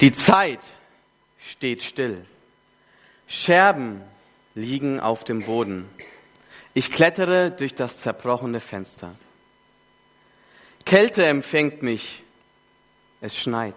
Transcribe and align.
Die 0.00 0.12
Zeit 0.12 0.60
steht 1.38 1.82
still. 1.82 2.24
Scherben 3.26 4.02
liegen 4.54 5.00
auf 5.00 5.24
dem 5.24 5.44
Boden. 5.44 5.88
Ich 6.74 6.92
klettere 6.92 7.50
durch 7.50 7.74
das 7.74 8.00
zerbrochene 8.00 8.60
Fenster. 8.60 9.14
Kälte 10.84 11.24
empfängt 11.26 11.82
mich. 11.82 12.22
Es 13.20 13.36
schneit. 13.36 13.74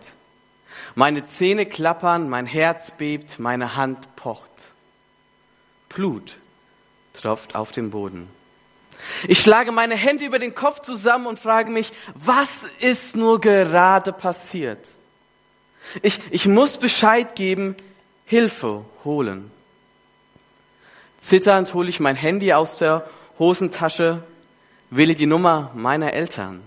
Meine 0.95 1.25
Zähne 1.25 1.65
klappern, 1.65 2.29
mein 2.29 2.45
Herz 2.45 2.91
bebt, 2.91 3.39
meine 3.39 3.75
Hand 3.75 4.15
pocht. 4.15 4.49
Blut 5.89 6.37
tropft 7.13 7.55
auf 7.55 7.71
dem 7.71 7.91
Boden. 7.91 8.29
Ich 9.27 9.39
schlage 9.39 9.71
meine 9.71 9.95
Hände 9.95 10.25
über 10.25 10.39
den 10.39 10.55
Kopf 10.55 10.79
zusammen 10.79 11.27
und 11.27 11.39
frage 11.39 11.71
mich, 11.71 11.91
was 12.13 12.49
ist 12.79 13.15
nur 13.15 13.39
gerade 13.41 14.13
passiert? 14.13 14.79
Ich, 16.01 16.19
ich 16.31 16.47
muss 16.47 16.77
Bescheid 16.77 17.35
geben, 17.35 17.75
Hilfe 18.25 18.85
holen. 19.03 19.51
Zitternd 21.19 21.73
hole 21.73 21.89
ich 21.89 21.99
mein 21.99 22.15
Handy 22.15 22.53
aus 22.53 22.79
der 22.79 23.07
Hosentasche, 23.39 24.23
wähle 24.89 25.15
die 25.15 25.25
Nummer 25.25 25.71
meiner 25.73 26.13
Eltern. 26.13 26.61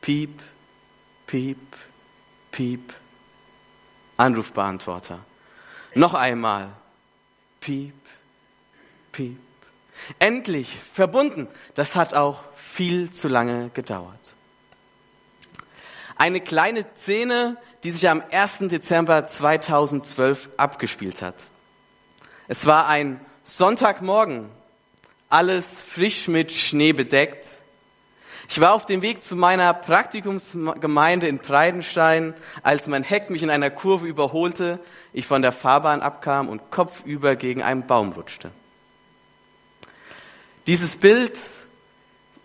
Piep, 0.00 0.40
piep, 1.26 1.58
piep. 2.52 2.92
Anrufbeantworter. 4.16 5.20
Noch 5.94 6.14
einmal. 6.14 6.70
Piep, 7.60 7.94
piep. 9.12 9.38
Endlich 10.18 10.76
verbunden. 10.92 11.48
Das 11.74 11.94
hat 11.94 12.14
auch 12.14 12.44
viel 12.56 13.10
zu 13.10 13.28
lange 13.28 13.70
gedauert. 13.70 14.34
Eine 16.16 16.40
kleine 16.40 16.86
Szene, 16.96 17.56
die 17.84 17.90
sich 17.90 18.08
am 18.08 18.22
1. 18.30 18.70
Dezember 18.70 19.26
2012 19.26 20.48
abgespielt 20.56 21.20
hat. 21.20 21.34
Es 22.48 22.64
war 22.64 22.88
ein 22.88 23.20
Sonntagmorgen, 23.44 24.48
alles 25.28 25.68
frisch 25.80 26.26
mit 26.28 26.50
Schnee 26.50 26.94
bedeckt. 26.94 27.46
Ich 28.48 28.60
war 28.60 28.72
auf 28.72 28.86
dem 28.86 29.02
Weg 29.02 29.22
zu 29.22 29.36
meiner 29.36 29.72
Praktikumsgemeinde 29.74 31.28
in 31.28 31.38
Breidenstein, 31.38 32.34
als 32.62 32.86
mein 32.86 33.02
Heck 33.02 33.28
mich 33.28 33.42
in 33.42 33.50
einer 33.50 33.70
Kurve 33.70 34.06
überholte, 34.06 34.78
ich 35.12 35.26
von 35.26 35.42
der 35.42 35.52
Fahrbahn 35.52 36.00
abkam 36.00 36.48
und 36.48 36.70
kopfüber 36.70 37.36
gegen 37.36 37.62
einen 37.62 37.86
Baum 37.86 38.12
rutschte. 38.12 38.50
Dieses 40.66 40.96
Bild 40.96 41.38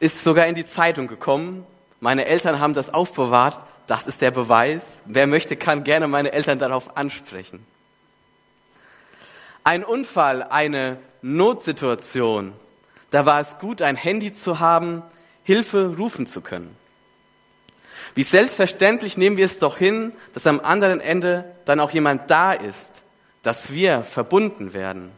ist 0.01 0.23
sogar 0.23 0.47
in 0.47 0.55
die 0.55 0.65
Zeitung 0.65 1.07
gekommen. 1.07 1.65
Meine 2.01 2.25
Eltern 2.25 2.59
haben 2.59 2.73
das 2.73 2.93
aufbewahrt. 2.93 3.59
Das 3.89 4.05
ist 4.05 4.21
der 4.21 4.29
Beweis. 4.29 5.01
Wer 5.05 5.25
möchte, 5.25 5.57
kann 5.57 5.83
gerne 5.83 6.07
meine 6.07 6.31
Eltern 6.31 6.59
darauf 6.59 6.95
ansprechen. 6.95 7.65
Ein 9.63 9.83
Unfall, 9.83 10.43
eine 10.43 10.99
Notsituation. 11.23 12.53
Da 13.09 13.25
war 13.25 13.39
es 13.39 13.57
gut, 13.57 13.81
ein 13.81 13.95
Handy 13.95 14.31
zu 14.31 14.59
haben, 14.59 15.01
Hilfe 15.43 15.95
rufen 15.97 16.27
zu 16.27 16.41
können. 16.41 16.77
Wie 18.13 18.21
selbstverständlich 18.21 19.17
nehmen 19.17 19.37
wir 19.37 19.45
es 19.45 19.57
doch 19.57 19.77
hin, 19.77 20.13
dass 20.35 20.45
am 20.45 20.59
anderen 20.59 21.01
Ende 21.01 21.55
dann 21.65 21.79
auch 21.79 21.89
jemand 21.89 22.29
da 22.29 22.51
ist, 22.53 23.01
dass 23.41 23.71
wir 23.71 24.03
verbunden 24.03 24.73
werden. 24.73 25.11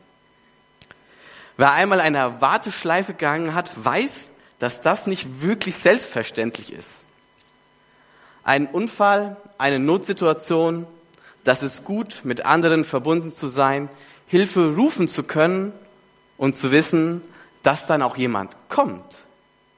Wer 1.58 1.74
einmal 1.74 2.00
eine 2.00 2.40
Warteschleife 2.40 3.12
gegangen 3.12 3.54
hat, 3.54 3.70
weiß, 3.76 4.32
dass 4.60 4.80
das 4.80 5.08
nicht 5.08 5.42
wirklich 5.42 5.76
selbstverständlich 5.76 6.72
ist. 6.72 7.01
Ein 8.44 8.68
Unfall, 8.68 9.38
eine 9.58 9.80
Notsituation, 9.80 10.88
das 11.44 11.64
ist 11.64 11.86
gut, 11.86 12.22
mit 12.24 12.46
anderen 12.46 12.86
verbunden 12.86 13.32
zu 13.32 13.48
sein, 13.48 13.90
Hilfe 14.28 14.76
rufen 14.76 15.08
zu 15.08 15.24
können 15.24 15.74
und 16.38 16.56
zu 16.56 16.72
wissen, 16.72 17.22
dass 17.64 17.86
dann 17.86 18.02
auch 18.02 18.18
jemand 18.18 18.56
kommt, 18.70 19.18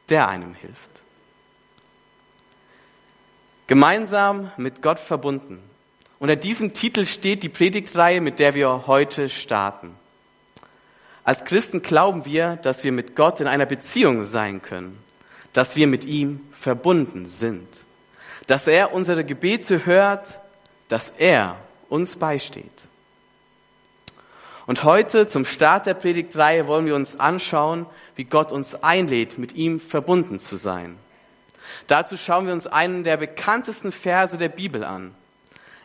der 0.10 0.28
einem 0.28 0.54
hilft. 0.54 0.78
Gemeinsam 3.68 4.52
mit 4.58 4.82
Gott 4.82 5.00
verbunden. 5.00 5.60
Unter 6.20 6.36
diesem 6.36 6.74
Titel 6.74 7.06
steht 7.06 7.44
die 7.44 7.50
Predigtreihe, 7.50 8.22
mit 8.22 8.40
der 8.40 8.54
wir 8.54 8.88
heute 8.88 9.30
starten. 9.30 9.96
Als 11.24 11.46
Christen 11.46 11.82
glauben 11.82 12.26
wir, 12.26 12.58
dass 12.58 12.84
wir 12.84 12.92
mit 12.92 13.16
Gott 13.16 13.40
in 13.40 13.48
einer 13.48 13.66
Beziehung 13.66 14.26
sein 14.26 14.62
können, 14.62 15.02
dass 15.54 15.76
wir 15.76 15.88
mit 15.88 16.06
ihm 16.06 16.42
verbunden 16.52 17.26
sind, 17.26 17.68
dass 18.48 18.68
er 18.68 18.94
unsere 18.94 19.24
Gebete 19.24 19.86
hört, 19.86 20.40
dass 20.90 21.12
er 21.18 21.58
uns 21.90 22.16
beisteht. 22.16 22.72
Und 24.66 24.84
heute 24.84 25.28
zum 25.28 25.46
Start 25.46 25.86
der 25.86 25.94
Predigtreihe 25.94 26.68
wollen 26.68 26.86
wir 26.86 26.96
uns 26.96 27.20
anschauen, 27.20 27.86
wie 28.16 28.24
Gott 28.24 28.52
uns 28.52 28.82
einlädt, 28.82 29.38
mit 29.38 29.54
ihm 29.54 29.80
verbunden 29.80 30.40
zu 30.40 30.56
sein. 30.56 30.98
Dazu 31.88 32.16
schauen 32.16 32.46
wir 32.46 32.54
uns 32.54 32.68
einen 32.68 33.04
der 33.04 33.18
bekanntesten 33.18 33.92
Verse 33.92 34.38
der 34.38 34.50
Bibel 34.50 34.84
an. 34.84 35.14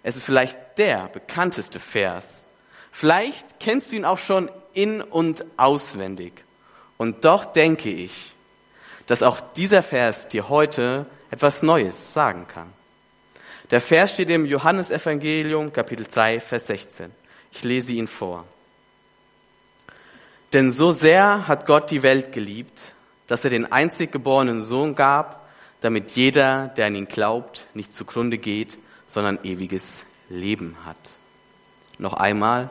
Es 0.03 0.17
ist 0.17 0.25
vielleicht 0.25 0.59
der 0.79 1.09
bekannteste 1.09 1.81
Vers. 1.81 2.47
Vielleicht 2.93 3.61
kennst 3.61 3.91
du 3.93 3.97
ihn 3.97 4.05
auch 4.05 4.19
schon 4.19 4.51
in 4.75 5.03
und 5.03 5.45
auswendig. 5.57 6.33
Und 6.97 7.25
doch 7.25 7.47
denke 7.47 7.91
ich, 7.91 8.33
dass 9.07 9.23
auch 9.23 9.41
dieser 9.57 9.83
Vers 9.83 10.29
dir 10.29 10.49
heute 10.49 11.07
etwas 11.31 11.63
Neues 11.63 12.13
sagen 12.13 12.47
kann. 12.49 12.73
Der 13.71 13.81
Vers 13.81 14.13
steht 14.13 14.31
im 14.31 14.47
Johannesevangelium 14.47 15.73
Kapitel 15.73 16.07
3, 16.07 16.41
Vers 16.41 16.69
16. 16.69 17.11
Ich 17.53 17.65
lese 17.65 17.93
ihn 17.93 18.09
vor. 18.09 18.45
Denn 20.53 20.71
so 20.71 20.93
sehr 20.93 21.47
hat 21.47 21.67
Gott 21.67 21.91
die 21.91 22.03
Welt 22.03 22.33
geliebt, 22.33 22.81
dass 23.27 23.45
er 23.45 23.51
den 23.51 23.71
einzig 23.71 24.11
geborenen 24.11 24.63
Sohn 24.63 24.95
gab, 24.95 25.47
damit 25.81 26.13
jeder, 26.13 26.69
der 26.69 26.87
an 26.87 26.95
ihn 26.95 27.09
glaubt, 27.09 27.67
nicht 27.75 27.93
zugrunde 27.93 28.39
geht, 28.39 28.79
sondern 29.07 29.39
ewiges 29.45 30.07
Leben 30.31 30.77
hat. 30.87 30.97
Noch 31.99 32.15
einmal, 32.15 32.71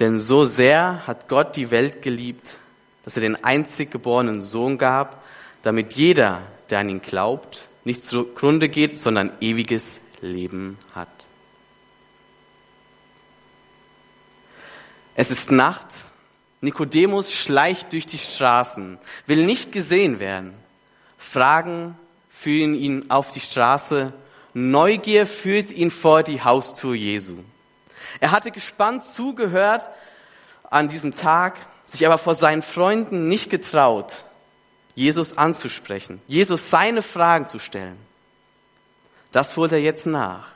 denn 0.00 0.18
so 0.18 0.44
sehr 0.44 1.06
hat 1.06 1.28
Gott 1.28 1.56
die 1.56 1.70
Welt 1.70 2.02
geliebt, 2.02 2.56
dass 3.04 3.16
er 3.16 3.22
den 3.22 3.44
einzig 3.44 3.90
geborenen 3.90 4.40
Sohn 4.40 4.78
gab, 4.78 5.22
damit 5.62 5.94
jeder, 5.94 6.42
der 6.72 6.80
an 6.80 6.88
ihn 6.88 7.02
glaubt, 7.02 7.68
nicht 7.84 8.02
zugrunde 8.02 8.68
geht, 8.68 8.98
sondern 8.98 9.30
ewiges 9.40 10.00
Leben 10.20 10.78
hat. 10.94 11.08
Es 15.14 15.30
ist 15.30 15.50
Nacht. 15.50 15.86
Nikodemus 16.62 17.32
schleicht 17.32 17.92
durch 17.92 18.06
die 18.06 18.18
Straßen, 18.18 18.98
will 19.26 19.44
nicht 19.44 19.72
gesehen 19.72 20.20
werden. 20.20 20.54
Fragen 21.18 21.98
führen 22.30 22.74
ihn 22.74 23.10
auf 23.10 23.32
die 23.32 23.40
Straße. 23.40 24.12
Neugier 24.54 25.26
führt 25.26 25.70
ihn 25.72 25.90
vor 25.90 26.22
die 26.22 26.42
Haustür 26.42 26.94
Jesu. 26.94 27.38
Er 28.20 28.30
hatte 28.30 28.50
gespannt 28.50 29.04
zugehört 29.04 29.90
an 30.70 30.88
diesem 30.88 31.14
Tag, 31.14 31.58
sich 31.84 32.06
aber 32.06 32.16
vor 32.16 32.34
seinen 32.36 32.62
Freunden 32.62 33.28
nicht 33.28 33.50
getraut, 33.50 34.24
Jesus 34.94 35.38
anzusprechen, 35.38 36.20
Jesus 36.26 36.68
seine 36.68 37.02
Fragen 37.02 37.46
zu 37.46 37.58
stellen. 37.58 37.96
Das 39.30 39.56
holt 39.56 39.72
er 39.72 39.80
jetzt 39.80 40.06
nach, 40.06 40.50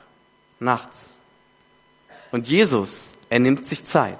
nachts. 0.59 1.17
Und 2.31 2.47
Jesus, 2.47 3.05
er 3.29 3.39
nimmt 3.39 3.65
sich 3.65 3.85
Zeit. 3.85 4.19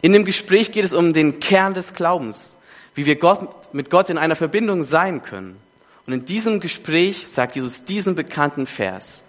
In 0.00 0.12
dem 0.12 0.24
Gespräch 0.24 0.70
geht 0.70 0.84
es 0.84 0.94
um 0.94 1.12
den 1.12 1.40
Kern 1.40 1.74
des 1.74 1.92
Glaubens, 1.92 2.56
wie 2.94 3.06
wir 3.06 3.16
Gott, 3.16 3.74
mit 3.74 3.90
Gott 3.90 4.10
in 4.10 4.18
einer 4.18 4.36
Verbindung 4.36 4.84
sein 4.84 5.22
können. 5.22 5.60
Und 6.06 6.12
in 6.12 6.24
diesem 6.24 6.60
Gespräch 6.60 7.26
sagt 7.26 7.56
Jesus 7.56 7.84
diesen 7.84 8.14
bekannten 8.14 8.66
Vers 8.66 9.22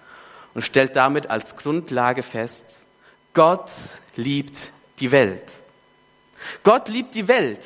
und 0.54 0.62
stellt 0.62 0.96
damit 0.96 1.30
als 1.30 1.56
Grundlage 1.56 2.24
fest, 2.24 2.78
Gott 3.34 3.72
liebt 4.16 4.56
die 5.00 5.12
Welt. 5.12 5.44
Gott 6.64 6.88
liebt 6.88 7.16
die 7.16 7.28
Welt. 7.28 7.62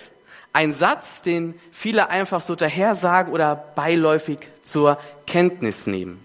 Ein 0.54 0.72
Satz, 0.72 1.22
den 1.22 1.60
viele 1.72 2.12
einfach 2.12 2.40
so 2.40 2.56
dahersagen 2.56 3.34
oder 3.34 3.56
beiläufig 3.56 4.38
zur 4.62 5.00
Kenntnis 5.26 5.88
nehmen. 5.88 6.24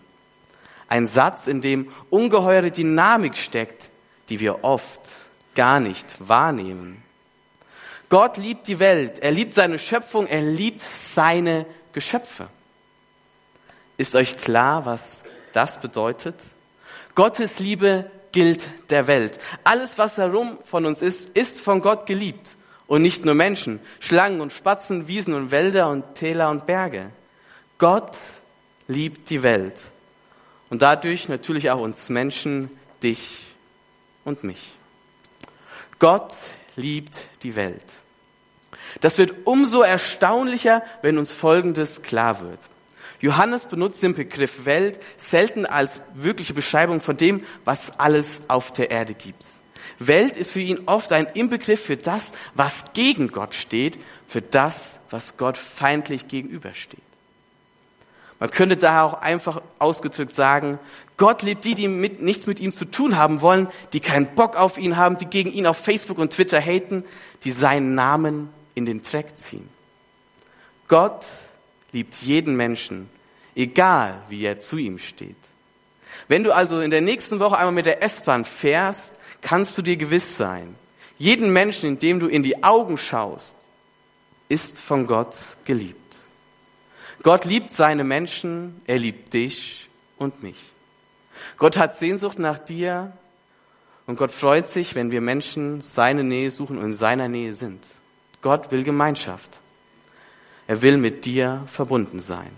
Ein 0.86 1.06
Satz, 1.06 1.46
in 1.46 1.62
dem 1.62 1.90
ungeheure 2.10 2.70
Dynamik 2.70 3.36
steckt, 3.36 3.88
die 4.28 4.38
wir 4.40 4.64
oft 4.64 5.00
gar 5.54 5.80
nicht 5.80 6.06
wahrnehmen. 6.20 7.02
Gott 8.10 8.36
liebt 8.36 8.68
die 8.68 8.78
Welt, 8.78 9.18
er 9.18 9.30
liebt 9.30 9.54
seine 9.54 9.78
Schöpfung, 9.78 10.26
er 10.26 10.42
liebt 10.42 10.80
seine 10.80 11.66
Geschöpfe. 11.92 12.48
Ist 13.96 14.14
euch 14.14 14.36
klar, 14.38 14.86
was 14.86 15.22
das 15.52 15.80
bedeutet? 15.80 16.36
Gottes 17.14 17.58
Liebe 17.58 18.10
gilt 18.32 18.68
der 18.90 19.06
Welt. 19.06 19.38
Alles, 19.64 19.96
was 19.96 20.16
herum 20.16 20.58
von 20.64 20.86
uns 20.86 21.02
ist, 21.02 21.30
ist 21.30 21.60
von 21.60 21.80
Gott 21.80 22.06
geliebt. 22.06 22.50
Und 22.88 23.02
nicht 23.02 23.24
nur 23.24 23.34
Menschen, 23.34 23.78
Schlangen 24.00 24.40
und 24.40 24.52
Spatzen, 24.52 25.06
Wiesen 25.06 25.34
und 25.34 25.52
Wälder 25.52 25.88
und 25.90 26.16
Täler 26.16 26.50
und 26.50 26.66
Berge. 26.66 27.10
Gott 27.76 28.16
liebt 28.88 29.30
die 29.30 29.42
Welt. 29.44 29.78
Und 30.70 30.82
dadurch 30.82 31.28
natürlich 31.28 31.70
auch 31.70 31.80
uns 31.80 32.08
Menschen, 32.08 32.70
dich 33.02 33.46
und 34.24 34.42
mich. 34.42 34.72
Gott 35.98 36.34
liebt 36.76 37.26
die 37.42 37.54
Welt. 37.54 37.84
Das 39.00 39.18
wird 39.18 39.46
umso 39.46 39.82
erstaunlicher, 39.82 40.82
wenn 41.02 41.18
uns 41.18 41.30
Folgendes 41.30 42.02
klar 42.02 42.40
wird. 42.40 42.58
Johannes 43.20 43.66
benutzt 43.66 44.02
den 44.02 44.14
Begriff 44.14 44.64
Welt 44.64 45.00
selten 45.16 45.66
als 45.66 46.00
wirkliche 46.14 46.54
Beschreibung 46.54 47.00
von 47.00 47.16
dem, 47.16 47.44
was 47.64 47.98
alles 47.98 48.42
auf 48.48 48.72
der 48.72 48.90
Erde 48.90 49.14
gibt. 49.14 49.44
Welt 49.98 50.36
ist 50.36 50.52
für 50.52 50.60
ihn 50.60 50.82
oft 50.86 51.12
ein 51.12 51.26
Inbegriff 51.26 51.84
für 51.84 51.96
das, 51.96 52.30
was 52.54 52.72
gegen 52.92 53.28
Gott 53.28 53.54
steht, 53.54 53.98
für 54.26 54.42
das, 54.42 55.00
was 55.10 55.36
Gott 55.36 55.56
feindlich 55.56 56.28
gegenübersteht. 56.28 57.00
Man 58.40 58.50
könnte 58.50 58.76
daher 58.76 59.04
auch 59.04 59.14
einfach 59.14 59.62
ausgedrückt 59.80 60.32
sagen, 60.32 60.78
Gott 61.16 61.42
liebt 61.42 61.64
die, 61.64 61.74
die 61.74 61.88
mit, 61.88 62.22
nichts 62.22 62.46
mit 62.46 62.60
ihm 62.60 62.72
zu 62.72 62.84
tun 62.84 63.16
haben 63.16 63.40
wollen, 63.40 63.66
die 63.92 63.98
keinen 63.98 64.34
Bock 64.36 64.54
auf 64.54 64.78
ihn 64.78 64.96
haben, 64.96 65.16
die 65.16 65.26
gegen 65.26 65.50
ihn 65.50 65.66
auf 65.66 65.76
Facebook 65.76 66.18
und 66.18 66.32
Twitter 66.32 66.60
haten, 66.60 67.04
die 67.42 67.50
seinen 67.50 67.96
Namen 67.96 68.50
in 68.76 68.86
den 68.86 69.02
Dreck 69.02 69.36
ziehen. 69.36 69.68
Gott 70.86 71.26
liebt 71.90 72.14
jeden 72.22 72.54
Menschen, 72.56 73.10
egal 73.56 74.22
wie 74.28 74.44
er 74.44 74.60
zu 74.60 74.76
ihm 74.78 74.98
steht. 74.98 75.36
Wenn 76.28 76.44
du 76.44 76.54
also 76.54 76.80
in 76.80 76.90
der 76.92 77.00
nächsten 77.00 77.40
Woche 77.40 77.58
einmal 77.58 77.72
mit 77.72 77.86
der 77.86 78.02
S-Bahn 78.04 78.44
fährst, 78.44 79.14
kannst 79.40 79.76
du 79.78 79.82
dir 79.82 79.96
gewiss 79.96 80.36
sein, 80.36 80.74
jeden 81.18 81.52
Menschen, 81.52 81.88
in 81.88 81.98
dem 81.98 82.20
du 82.20 82.26
in 82.26 82.42
die 82.42 82.62
Augen 82.62 82.96
schaust, 82.96 83.56
ist 84.48 84.78
von 84.78 85.06
Gott 85.06 85.36
geliebt. 85.64 85.96
Gott 87.22 87.44
liebt 87.44 87.70
seine 87.70 88.04
Menschen, 88.04 88.80
er 88.86 88.98
liebt 88.98 89.34
dich 89.34 89.88
und 90.16 90.42
mich. 90.42 90.58
Gott 91.56 91.76
hat 91.76 91.96
Sehnsucht 91.96 92.38
nach 92.38 92.58
dir 92.58 93.12
und 94.06 94.16
Gott 94.16 94.30
freut 94.30 94.68
sich, 94.68 94.94
wenn 94.94 95.10
wir 95.10 95.20
Menschen 95.20 95.80
seine 95.80 96.22
Nähe 96.22 96.50
suchen 96.50 96.78
und 96.78 96.84
in 96.84 96.92
seiner 96.94 97.28
Nähe 97.28 97.52
sind. 97.52 97.84
Gott 98.40 98.70
will 98.70 98.84
Gemeinschaft. 98.84 99.50
Er 100.68 100.80
will 100.82 100.96
mit 100.96 101.24
dir 101.24 101.64
verbunden 101.66 102.20
sein. 102.20 102.50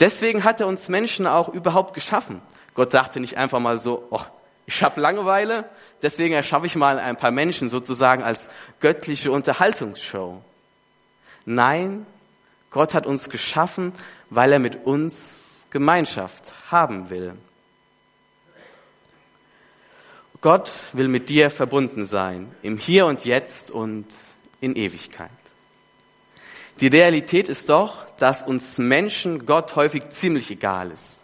Deswegen 0.00 0.42
hat 0.42 0.60
er 0.60 0.66
uns 0.66 0.88
Menschen 0.88 1.26
auch 1.26 1.48
überhaupt 1.48 1.94
geschaffen. 1.94 2.42
Gott 2.74 2.92
dachte 2.92 3.20
nicht 3.20 3.38
einfach 3.38 3.60
mal 3.60 3.78
so, 3.78 4.06
oh, 4.10 4.20
ich 4.66 4.82
habe 4.82 5.00
Langeweile, 5.00 5.68
deswegen 6.02 6.34
erschaffe 6.34 6.66
ich 6.66 6.76
mal 6.76 6.98
ein 6.98 7.16
paar 7.16 7.30
Menschen 7.30 7.68
sozusagen 7.68 8.22
als 8.22 8.48
göttliche 8.80 9.30
Unterhaltungsshow. 9.30 10.42
Nein, 11.44 12.06
Gott 12.70 12.94
hat 12.94 13.06
uns 13.06 13.28
geschaffen, 13.28 13.92
weil 14.30 14.52
er 14.52 14.58
mit 14.58 14.86
uns 14.86 15.44
Gemeinschaft 15.70 16.52
haben 16.70 17.10
will. 17.10 17.34
Gott 20.40 20.70
will 20.92 21.08
mit 21.08 21.28
dir 21.28 21.50
verbunden 21.50 22.04
sein, 22.04 22.54
im 22.62 22.76
Hier 22.76 23.06
und 23.06 23.24
Jetzt 23.24 23.70
und 23.70 24.06
in 24.60 24.76
Ewigkeit. 24.76 25.30
Die 26.80 26.88
Realität 26.88 27.48
ist 27.48 27.68
doch, 27.68 28.04
dass 28.16 28.42
uns 28.42 28.78
Menschen 28.78 29.46
Gott 29.46 29.76
häufig 29.76 30.10
ziemlich 30.10 30.50
egal 30.50 30.90
ist. 30.90 31.20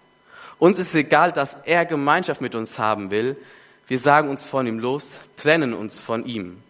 Uns 0.61 0.79
ist 0.79 0.95
egal, 0.95 1.33
dass 1.33 1.57
er 1.65 1.87
Gemeinschaft 1.87 2.43
mit 2.43 2.55
uns 2.55 2.79
haben 2.79 3.11
will. 3.11 3.37
Wir 3.89 3.99
sagen 3.99 4.29
uns 4.29 4.45
von 4.45 4.67
ihm 4.67 4.79
los, 4.79 5.13
trennen 5.37 5.73
uns 5.73 5.99
von 5.99 6.27
ihm. 6.27 6.63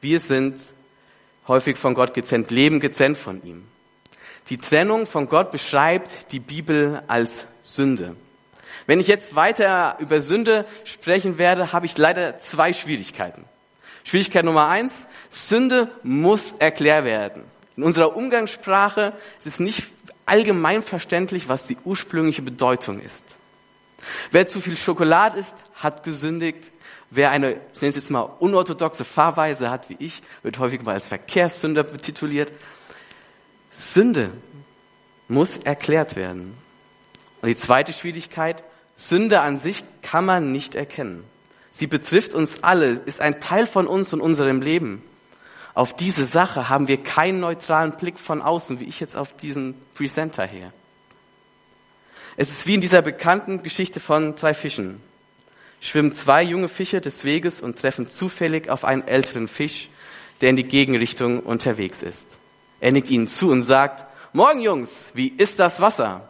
Wir 0.00 0.20
sind 0.20 0.60
häufig 1.48 1.76
von 1.76 1.94
Gott 1.94 2.14
getrennt, 2.14 2.52
leben 2.52 2.78
getrennt 2.78 3.18
von 3.18 3.42
ihm. 3.44 3.64
Die 4.48 4.58
Trennung 4.58 5.06
von 5.06 5.28
Gott 5.28 5.50
beschreibt 5.50 6.30
die 6.30 6.38
Bibel 6.38 7.02
als 7.08 7.46
Sünde. 7.64 8.14
Wenn 8.86 9.00
ich 9.00 9.08
jetzt 9.08 9.34
weiter 9.34 9.96
über 9.98 10.22
Sünde 10.22 10.64
sprechen 10.84 11.36
werde, 11.36 11.72
habe 11.72 11.86
ich 11.86 11.98
leider 11.98 12.38
zwei 12.38 12.72
Schwierigkeiten. 12.72 13.44
Schwierigkeit 14.04 14.44
Nummer 14.44 14.68
eins, 14.68 15.06
Sünde 15.30 15.90
muss 16.04 16.52
erklärt 16.52 17.04
werden. 17.04 17.42
In 17.76 17.82
unserer 17.82 18.14
Umgangssprache 18.14 19.12
ist 19.40 19.46
es 19.48 19.58
nicht 19.58 19.82
allgemein 20.26 20.82
verständlich, 20.82 21.48
was 21.48 21.66
die 21.66 21.76
ursprüngliche 21.84 22.42
Bedeutung 22.42 23.00
ist. 23.00 23.22
Wer 24.30 24.46
zu 24.46 24.60
viel 24.60 24.76
Schokolade 24.76 25.38
isst, 25.38 25.54
hat 25.74 26.04
gesündigt. 26.04 26.70
Wer 27.10 27.30
eine, 27.30 27.52
ich 27.72 27.80
nenne 27.80 27.90
es 27.90 27.96
jetzt 27.96 28.10
mal, 28.10 28.22
unorthodoxe 28.22 29.04
Fahrweise 29.04 29.70
hat 29.70 29.88
wie 29.88 29.96
ich, 29.98 30.22
wird 30.42 30.58
häufig 30.58 30.82
mal 30.82 30.94
als 30.94 31.06
Verkehrssünder 31.06 31.84
betituliert. 31.84 32.52
Sünde 33.70 34.32
muss 35.28 35.56
erklärt 35.56 36.16
werden. 36.16 36.56
Und 37.40 37.48
die 37.48 37.56
zweite 37.56 37.92
Schwierigkeit, 37.92 38.64
Sünde 38.96 39.40
an 39.40 39.58
sich 39.58 39.84
kann 40.02 40.24
man 40.24 40.52
nicht 40.52 40.74
erkennen. 40.74 41.24
Sie 41.70 41.86
betrifft 41.86 42.34
uns 42.34 42.62
alle, 42.62 42.90
ist 42.90 43.20
ein 43.20 43.40
Teil 43.40 43.66
von 43.66 43.86
uns 43.86 44.12
und 44.12 44.20
unserem 44.20 44.60
Leben 44.60 45.02
auf 45.74 45.94
diese 45.94 46.24
Sache 46.24 46.68
haben 46.68 46.88
wir 46.88 47.02
keinen 47.02 47.40
neutralen 47.40 47.92
Blick 47.92 48.18
von 48.18 48.40
außen, 48.42 48.80
wie 48.80 48.84
ich 48.84 49.00
jetzt 49.00 49.16
auf 49.16 49.36
diesen 49.36 49.74
Presenter 49.94 50.46
hier. 50.46 50.72
Es 52.36 52.50
ist 52.50 52.66
wie 52.66 52.74
in 52.74 52.80
dieser 52.80 53.02
bekannten 53.02 53.62
Geschichte 53.62 54.00
von 54.00 54.36
drei 54.36 54.54
Fischen. 54.54 55.00
Schwimmen 55.80 56.12
zwei 56.12 56.42
junge 56.42 56.68
Fische 56.68 57.00
des 57.00 57.24
Weges 57.24 57.60
und 57.60 57.78
treffen 57.78 58.08
zufällig 58.08 58.70
auf 58.70 58.84
einen 58.84 59.06
älteren 59.06 59.48
Fisch, 59.48 59.88
der 60.40 60.50
in 60.50 60.56
die 60.56 60.64
Gegenrichtung 60.64 61.40
unterwegs 61.40 62.02
ist. 62.02 62.26
Er 62.80 62.92
nickt 62.92 63.10
ihnen 63.10 63.26
zu 63.28 63.50
und 63.50 63.62
sagt, 63.62 64.06
Morgen 64.36 64.62
Jungs, 64.62 65.10
wie 65.14 65.28
ist 65.28 65.60
das 65.60 65.80
Wasser? 65.80 66.28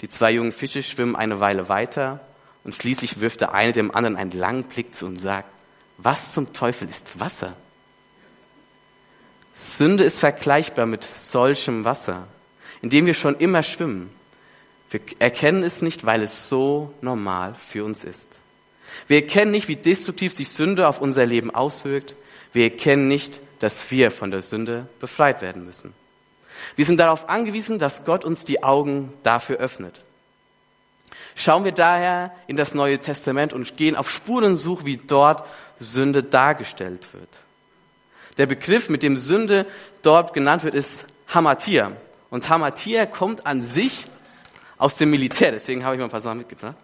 Die 0.00 0.08
zwei 0.08 0.30
jungen 0.30 0.52
Fische 0.52 0.82
schwimmen 0.82 1.14
eine 1.14 1.40
Weile 1.40 1.68
weiter 1.68 2.20
und 2.64 2.74
schließlich 2.74 3.20
wirft 3.20 3.42
der 3.42 3.52
eine 3.52 3.72
dem 3.72 3.94
anderen 3.94 4.16
einen 4.16 4.30
langen 4.30 4.64
Blick 4.64 4.94
zu 4.94 5.04
und 5.04 5.20
sagt, 5.20 5.46
was 5.98 6.32
zum 6.32 6.54
Teufel 6.54 6.88
ist 6.88 7.20
Wasser? 7.20 7.52
Sünde 9.56 10.04
ist 10.04 10.18
vergleichbar 10.18 10.84
mit 10.84 11.02
solchem 11.04 11.86
Wasser, 11.86 12.28
in 12.82 12.90
dem 12.90 13.06
wir 13.06 13.14
schon 13.14 13.36
immer 13.36 13.62
schwimmen. 13.62 14.10
Wir 14.90 15.00
erkennen 15.18 15.64
es 15.64 15.80
nicht, 15.80 16.04
weil 16.04 16.22
es 16.22 16.48
so 16.48 16.92
normal 17.00 17.54
für 17.68 17.84
uns 17.84 18.04
ist. 18.04 18.28
Wir 19.08 19.22
erkennen 19.22 19.50
nicht, 19.50 19.68
wie 19.68 19.76
destruktiv 19.76 20.34
sich 20.34 20.50
Sünde 20.50 20.86
auf 20.86 21.00
unser 21.00 21.24
Leben 21.24 21.50
auswirkt. 21.54 22.14
Wir 22.52 22.64
erkennen 22.64 23.08
nicht, 23.08 23.40
dass 23.58 23.90
wir 23.90 24.10
von 24.10 24.30
der 24.30 24.42
Sünde 24.42 24.88
befreit 25.00 25.40
werden 25.40 25.64
müssen. 25.64 25.94
Wir 26.76 26.84
sind 26.84 26.98
darauf 26.98 27.28
angewiesen, 27.28 27.78
dass 27.78 28.04
Gott 28.04 28.24
uns 28.24 28.44
die 28.44 28.62
Augen 28.62 29.12
dafür 29.22 29.56
öffnet. 29.56 30.04
Schauen 31.34 31.64
wir 31.64 31.72
daher 31.72 32.34
in 32.46 32.56
das 32.56 32.74
Neue 32.74 32.98
Testament 32.98 33.52
und 33.52 33.76
gehen 33.76 33.96
auf 33.96 34.10
Spurensuch, 34.10 34.84
wie 34.84 34.96
dort 34.98 35.44
Sünde 35.78 36.22
dargestellt 36.22 37.12
wird. 37.12 37.28
Der 38.38 38.46
Begriff, 38.46 38.88
mit 38.88 39.02
dem 39.02 39.16
Sünde 39.16 39.66
dort 40.02 40.34
genannt 40.34 40.64
wird, 40.64 40.74
ist 40.74 41.06
Hamatir. 41.32 41.96
Und 42.30 42.48
Hamatir 42.48 43.06
kommt 43.06 43.46
an 43.46 43.62
sich 43.62 44.06
aus 44.76 44.96
dem 44.96 45.10
Militär. 45.10 45.52
Deswegen 45.52 45.84
habe 45.84 45.94
ich 45.94 45.98
mal 45.98 46.06
ein 46.06 46.10
paar 46.10 46.20
Sachen 46.20 46.38
mitgebracht. 46.38 46.76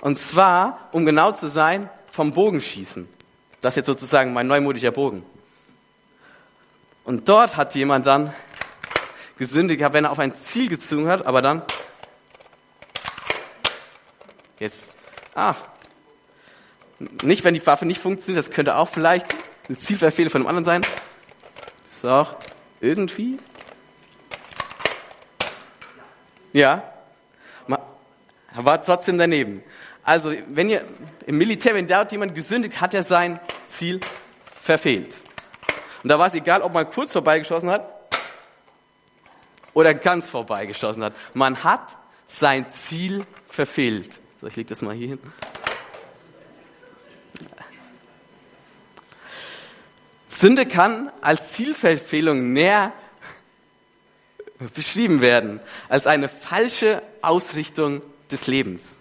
Und 0.00 0.18
zwar, 0.18 0.88
um 0.92 1.06
genau 1.06 1.32
zu 1.32 1.48
sein, 1.48 1.88
vom 2.10 2.32
Bogenschießen. 2.32 3.08
Das 3.60 3.72
ist 3.72 3.76
jetzt 3.76 3.86
sozusagen 3.86 4.32
mein 4.32 4.48
neumodischer 4.48 4.90
Bogen. 4.90 5.24
Und 7.04 7.28
dort 7.28 7.56
hat 7.56 7.74
jemand 7.74 8.06
dann 8.06 8.34
gesündigt 9.38 9.78
gehabt, 9.78 9.94
wenn 9.94 10.04
er 10.04 10.10
auf 10.10 10.18
ein 10.18 10.34
Ziel 10.34 10.68
gezogen 10.68 11.08
hat, 11.08 11.24
aber 11.26 11.42
dann 11.42 11.62
jetzt, 14.58 14.96
ah, 15.34 15.54
nicht 17.22 17.44
wenn 17.44 17.54
die 17.54 17.66
Waffe 17.66 17.86
nicht 17.86 18.00
funktioniert, 18.00 18.44
das 18.44 18.52
könnte 18.52 18.76
auch 18.76 18.88
vielleicht 18.88 19.34
ein 19.72 19.78
Zielverfehler 19.78 20.30
von 20.30 20.42
dem 20.42 20.46
anderen 20.46 20.64
sein. 20.64 20.82
Ist 21.90 22.04
auch 22.04 22.36
irgendwie. 22.80 23.38
Ja. 26.52 26.92
War 28.54 28.82
trotzdem 28.82 29.16
daneben. 29.16 29.62
Also, 30.02 30.34
wenn 30.48 30.68
ihr 30.68 30.84
im 31.26 31.38
Militär, 31.38 31.74
wenn 31.74 31.86
dort 31.86 32.12
jemand 32.12 32.34
gesündigt, 32.34 32.82
hat 32.82 32.92
er 32.92 33.02
sein 33.02 33.40
Ziel 33.66 34.00
verfehlt. 34.60 35.16
Und 36.02 36.10
da 36.10 36.18
war 36.18 36.26
es 36.26 36.34
egal, 36.34 36.60
ob 36.60 36.74
man 36.74 36.90
kurz 36.90 37.12
vorbeigeschossen 37.12 37.70
hat 37.70 37.88
oder 39.72 39.94
ganz 39.94 40.28
vorbeigeschossen 40.28 41.02
hat. 41.02 41.14
Man 41.32 41.64
hat 41.64 41.96
sein 42.26 42.68
Ziel 42.68 43.24
verfehlt. 43.48 44.20
So, 44.38 44.48
ich 44.48 44.56
leg 44.56 44.66
das 44.66 44.82
mal 44.82 44.94
hier 44.94 45.08
hin. 45.08 45.18
Sünde 50.42 50.66
kann 50.66 51.08
als 51.20 51.52
Zielverfehlung 51.52 52.52
näher 52.52 52.92
beschrieben 54.74 55.20
werden, 55.20 55.60
als 55.88 56.08
eine 56.08 56.28
falsche 56.28 57.00
Ausrichtung 57.20 58.02
des 58.28 58.48
Lebens. 58.48 58.98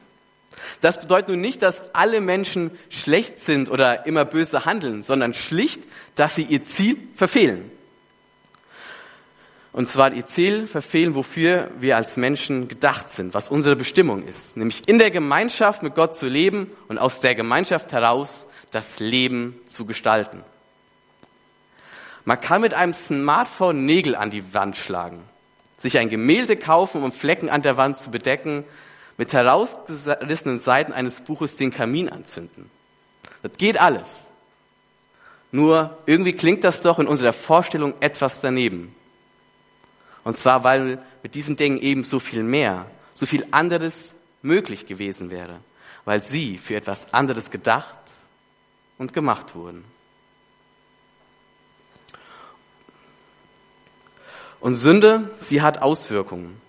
Das 0.82 1.02
bedeutet 1.02 1.30
nun 1.30 1.42
nicht, 1.42 1.64
dass 1.64 1.82
alle 1.96 2.22
Menschen 2.22 2.70
schlecht 2.90 3.40
sind 3.40 3.72
oder 3.72 4.06
immer 4.06 4.24
böse 4.24 4.66
handeln, 4.66 5.02
sondern 5.02 5.34
schlicht, 5.34 5.82
dass 6.14 6.36
sie 6.36 6.44
ihr 6.44 6.64
Ziel 6.64 6.98
verfehlen. 7.16 7.72
Und 9.72 9.88
zwar 9.88 10.14
ihr 10.14 10.28
Ziel 10.28 10.68
verfehlen, 10.68 11.16
wofür 11.16 11.72
wir 11.80 11.98
als 11.98 12.18
Menschen 12.18 12.68
gedacht 12.68 13.10
sind, 13.10 13.34
was 13.34 13.50
unsere 13.50 13.76
Bestimmung 13.76 14.28
ist, 14.28 14.58
nämlich 14.58 14.88
in 14.88 15.00
der 15.00 15.10
Gemeinschaft 15.10 15.82
mit 15.82 15.96
Gott 15.96 16.16
zu 16.16 16.28
leben 16.28 16.70
und 16.88 17.00
aus 17.00 17.20
der 17.20 17.34
Gemeinschaft 17.34 17.94
heraus 17.94 18.46
das 18.70 19.00
Leben 19.00 19.60
zu 19.66 19.86
gestalten. 19.88 20.44
Man 22.26 22.40
kann 22.40 22.62
mit 22.62 22.74
einem 22.74 22.94
Smartphone 22.94 23.86
Nägel 23.86 24.16
an 24.16 24.32
die 24.32 24.54
Wand 24.54 24.78
schlagen, 24.78 25.24
sich 25.78 25.98
ein 25.98 26.10
Gemälde 26.10 26.56
kaufen, 26.56 27.04
um 27.04 27.12
Flecken 27.12 27.50
an 27.50 27.62
der 27.62 27.78
Wand 27.78 27.98
zu 27.98 28.12
bedecken, 28.12 28.64
mit 29.18 29.34
herausgerissenen 29.34 30.60
Seiten 30.60 30.94
eines 30.94 31.22
Buches 31.22 31.58
den 31.58 31.72
Kamin 31.72 32.10
anzünden. 32.10 32.70
Das 33.44 33.52
geht 33.58 33.80
alles. 33.80 34.28
Nur 35.52 35.98
irgendwie 36.06 36.34
klingt 36.34 36.64
das 36.64 36.82
doch 36.82 37.00
in 37.00 37.08
unserer 37.08 37.34
Vorstellung 37.34 37.94
etwas 38.00 38.40
daneben. 38.42 38.96
Und 40.24 40.38
zwar, 40.38 40.64
weil 40.64 41.00
mit 41.24 41.36
diesen 41.36 41.58
Dingen 41.58 41.80
eben 41.80 42.04
so 42.04 42.20
viel 42.20 42.44
mehr, 42.44 42.86
so 43.14 43.26
viel 43.26 43.46
anderes 43.52 44.14
möglich 44.42 44.86
gewesen 44.86 45.30
wäre, 45.30 45.60
weil 46.06 46.22
sie 46.22 46.58
für 46.58 46.76
etwas 46.76 47.14
anderes 47.14 47.52
gedacht 47.52 47.98
und 48.98 49.14
gemacht 49.14 49.56
wurden. 49.56 49.84
Und 54.62 54.76
Sünde, 54.76 55.30
sie 55.38 55.62
hat 55.62 55.82
Auswirkungen. 55.82 56.62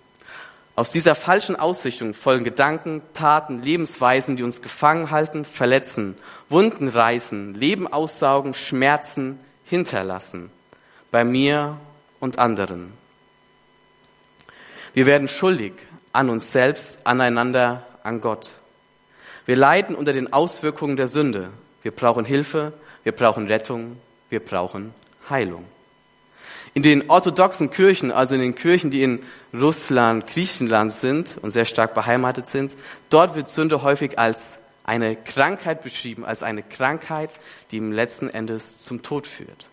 Aus 0.75 0.91
dieser 0.91 1.15
falschen 1.15 1.55
Ausrichtung 1.55 2.15
folgen 2.15 2.45
Gedanken, 2.45 3.03
Taten, 3.13 3.61
Lebensweisen, 3.61 4.37
die 4.37 4.43
uns 4.43 4.63
gefangen 4.63 5.11
halten, 5.11 5.45
verletzen, 5.45 6.17
Wunden 6.49 6.89
reißen, 6.89 7.55
Leben 7.55 7.87
aussaugen, 7.87 8.55
Schmerzen 8.55 9.39
hinterlassen. 9.67 10.51
Bei 11.11 11.25
mir 11.25 11.77
und 12.21 12.39
anderen. 12.39 12.95
Wir 14.95 15.05
werden 15.05 15.29
schuldig 15.29 15.75
an 16.15 16.31
uns 16.31 16.51
selbst, 16.53 16.99
aneinander, 17.05 17.87
an 18.03 18.23
Gott. 18.23 18.53
Wir 19.45 19.57
leiden 19.57 19.95
unter 19.95 20.15
den 20.15 20.33
Auswirkungen 20.33 20.97
der 20.97 21.09
Sünde. 21.09 21.51
Wir 21.83 21.91
brauchen 21.91 22.25
Hilfe, 22.25 22.73
wir 23.03 23.13
brauchen 23.13 23.47
Rettung, 23.47 23.99
wir 24.31 24.41
brauchen 24.41 24.95
Heilung. 25.29 25.67
In 26.75 26.83
den 26.83 27.11
orthodoxen 27.11 27.71
Kirchen, 27.71 28.11
also 28.11 28.35
in 28.35 28.41
den 28.41 28.55
Kirchen, 28.55 28.91
die 28.91 29.03
in 29.03 29.23
Russland, 29.53 30.27
Griechenland 30.27 30.93
sind 30.93 31.37
und 31.43 31.51
sehr 31.51 31.67
stark 31.67 31.93
beheimatet 31.93 32.47
sind, 32.47 32.75
dort 33.11 33.35
wird 33.35 33.49
Sünde 33.49 33.83
häufig 33.83 34.19
als 34.19 34.59
eine 34.85 35.15
Krankheit 35.17 35.83
beschrieben, 35.83 36.25
als 36.25 36.43
eine 36.43 36.63
Krankheit, 36.63 37.31
die 37.71 37.77
im 37.77 37.93
letzten 37.93 38.31
Endes 38.31 38.85
zum 38.85 39.03
Tod 39.03 39.27
führt. 39.27 39.67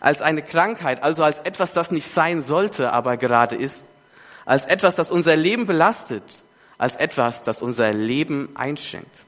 Als 0.00 0.20
eine 0.20 0.42
Krankheit, 0.42 1.02
also 1.02 1.24
als 1.24 1.40
etwas, 1.40 1.72
das 1.72 1.90
nicht 1.90 2.12
sein 2.12 2.42
sollte, 2.42 2.92
aber 2.92 3.16
gerade 3.16 3.56
ist 3.56 3.84
als 4.44 4.66
etwas, 4.66 4.96
das 4.96 5.10
unser 5.10 5.36
Leben 5.36 5.66
belastet, 5.66 6.42
als 6.76 6.96
etwas, 6.96 7.42
das 7.42 7.62
unser 7.62 7.92
Leben 7.92 8.50
einschränkt. 8.54 9.20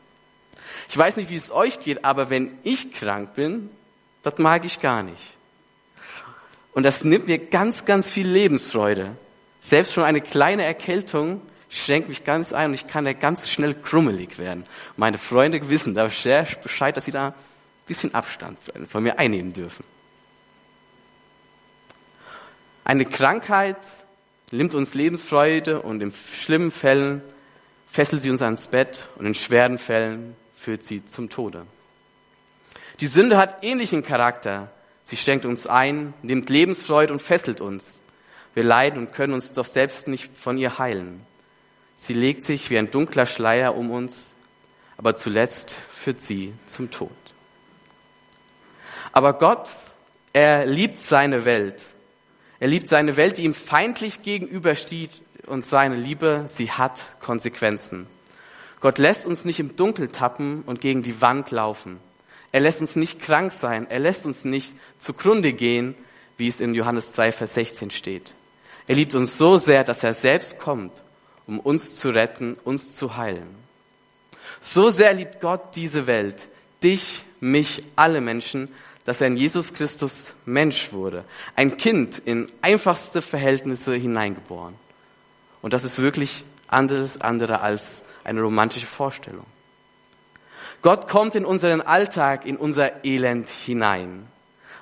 Ich 0.89 0.97
weiß 0.97 1.17
nicht, 1.17 1.31
wie 1.31 1.37
es 1.37 1.51
euch 1.51 1.79
geht, 1.79 2.05
aber 2.05 2.29
wenn 2.29 2.59
ich 2.63 2.93
krank 2.93 3.35
bin, 3.35 3.71
das 4.23 4.39
mag 4.39 4.65
ich 4.65 4.81
gar 4.81 5.03
nicht. 5.03 5.36
Und 6.77 6.83
das 6.83 7.05
nimmt 7.05 7.27
mir 7.27 7.39
ganz, 7.39 7.87
ganz 7.87 8.07
viel 8.07 8.29
Lebensfreude. 8.29 9.17
Selbst 9.63 9.95
schon 9.95 10.05
eine 10.05 10.21
kleine 10.21 10.63
Erkältung 10.63 11.41
schränkt 11.71 12.11
mich 12.11 12.23
ganz 12.23 12.53
ein 12.53 12.67
und 12.67 12.75
ich 12.75 12.87
kann 12.87 13.07
da 13.07 13.15
ganz 13.15 13.49
schnell 13.49 13.75
krummelig 13.75 14.39
werden. 14.39 14.67
Meine 14.99 15.17
Freunde 15.17 15.71
wissen 15.71 15.95
da 15.95 16.11
sehr 16.11 16.47
Bescheid, 16.63 16.95
dass 16.95 17.07
sie 17.07 17.13
da 17.13 17.29
ein 17.29 17.35
bisschen 17.87 18.15
Abstand 18.15 18.59
von 18.91 19.03
mir 19.03 19.19
einnehmen 19.19 19.55
dürfen. 19.55 19.85
Eine 22.85 23.07
Krankheit 23.07 23.79
nimmt 24.51 24.75
uns 24.75 24.93
Lebensfreude 24.93 25.81
und 25.81 26.03
in 26.03 26.13
schlimmen 26.13 26.71
Fällen 26.71 27.23
fesselt 27.91 28.21
sie 28.21 28.31
uns 28.31 28.43
ans 28.43 28.67
Bett 28.67 29.09
und 29.17 29.25
in 29.25 29.35
schweren 29.35 29.79
Fällen 29.79 30.37
führt 30.59 30.83
sie 30.83 31.07
zum 31.07 31.31
Tode. 31.31 31.67
Die 33.01 33.07
Sünde 33.07 33.39
hat 33.39 33.65
ähnlichen 33.65 34.05
Charakter. 34.05 34.71
Sie 35.07 35.17
schenkt 35.17 35.47
uns 35.47 35.67
ein, 35.67 36.13
nimmt 36.21 36.51
Lebensfreude 36.51 37.15
und 37.15 37.23
fesselt 37.23 37.63
uns. 37.63 38.01
Wir 38.53 38.63
leiden 38.63 38.99
und 38.99 39.13
können 39.15 39.33
uns 39.33 39.53
doch 39.53 39.65
selbst 39.65 40.07
nicht 40.07 40.37
von 40.37 40.59
ihr 40.59 40.79
heilen. 40.79 41.25
Sie 41.97 42.13
legt 42.13 42.43
sich 42.43 42.69
wie 42.69 42.77
ein 42.77 42.91
dunkler 42.91 43.25
Schleier 43.25 43.75
um 43.75 43.91
uns, 43.91 44.35
aber 44.99 45.15
zuletzt 45.15 45.75
führt 45.91 46.21
sie 46.21 46.53
zum 46.67 46.91
Tod. 46.91 47.11
Aber 49.13 49.33
Gott, 49.33 49.71
er 50.35 50.67
liebt 50.67 50.99
seine 50.99 51.47
Welt 51.47 51.81
er 52.59 52.69
liebt 52.69 52.89
seine 52.89 53.17
Welt, 53.17 53.37
die 53.37 53.45
ihm 53.45 53.55
feindlich 53.55 54.23
gegenübersteht 54.23 55.11
und 55.47 55.65
seine 55.65 55.97
Liebe, 55.97 56.47
sie 56.49 56.71
hat 56.71 57.21
Konsequenzen. 57.21 58.07
Gott 58.81 58.99
lässt 58.99 59.27
uns 59.27 59.45
nicht 59.45 59.61
im 59.61 59.77
Dunkel 59.77 60.09
tappen 60.09 60.63
und 60.63 60.81
gegen 60.81 61.03
die 61.03 61.21
Wand 61.21 61.51
laufen. 61.51 61.99
Er 62.53 62.61
lässt 62.61 62.81
uns 62.81 62.97
nicht 62.97 63.21
krank 63.21 63.53
sein. 63.53 63.87
Er 63.91 63.99
lässt 63.99 64.25
uns 64.25 64.45
nicht 64.45 64.77
zugrunde 64.99 65.53
gehen, 65.53 65.95
wie 66.37 66.49
es 66.49 66.61
in 66.61 66.75
Johannes 66.75 67.13
2, 67.13 67.33
Vers 67.33 67.55
16 67.55 67.91
steht. 67.91 68.35
Er 68.87 68.95
liebt 68.95 69.15
uns 69.15 69.37
so 69.37 69.59
sehr, 69.59 69.85
dass 69.85 70.05
er 70.05 70.15
selbst 70.15 70.59
kommt, 70.59 71.03
um 71.47 71.59
uns 71.59 71.97
zu 71.97 72.11
retten, 72.11 72.57
uns 72.65 72.95
zu 72.95 73.17
heilen. 73.17 73.55
So 74.61 74.91
sehr 74.91 75.13
liebt 75.13 75.41
Gott 75.41 75.75
diese 75.75 76.07
Welt, 76.07 76.49
dich, 76.83 77.25
mich, 77.41 77.83
alle 77.97 78.21
Menschen, 78.21 78.69
dass 79.05 79.21
er 79.21 79.29
in 79.29 79.37
Jesus 79.37 79.73
Christus 79.73 80.33
Mensch 80.45 80.93
wurde. 80.93 81.25
Ein 81.55 81.77
Kind 81.77 82.21
in 82.25 82.51
einfachste 82.61 83.23
Verhältnisse 83.23 83.95
hineingeboren. 83.95 84.75
Und 85.63 85.73
das 85.73 85.85
ist 85.85 85.99
wirklich 85.99 86.45
anderes 86.69 87.21
andere 87.21 87.61
als 87.61 88.03
eine 88.25 88.43
romantische 88.43 88.87
Vorstellung. 88.87 89.47
Gott 90.83 91.09
kommt 91.09 91.35
in 91.35 91.45
unseren 91.45 91.81
Alltag, 91.81 92.47
in 92.47 92.57
unser 92.57 93.05
Elend 93.05 93.49
hinein. 93.49 94.27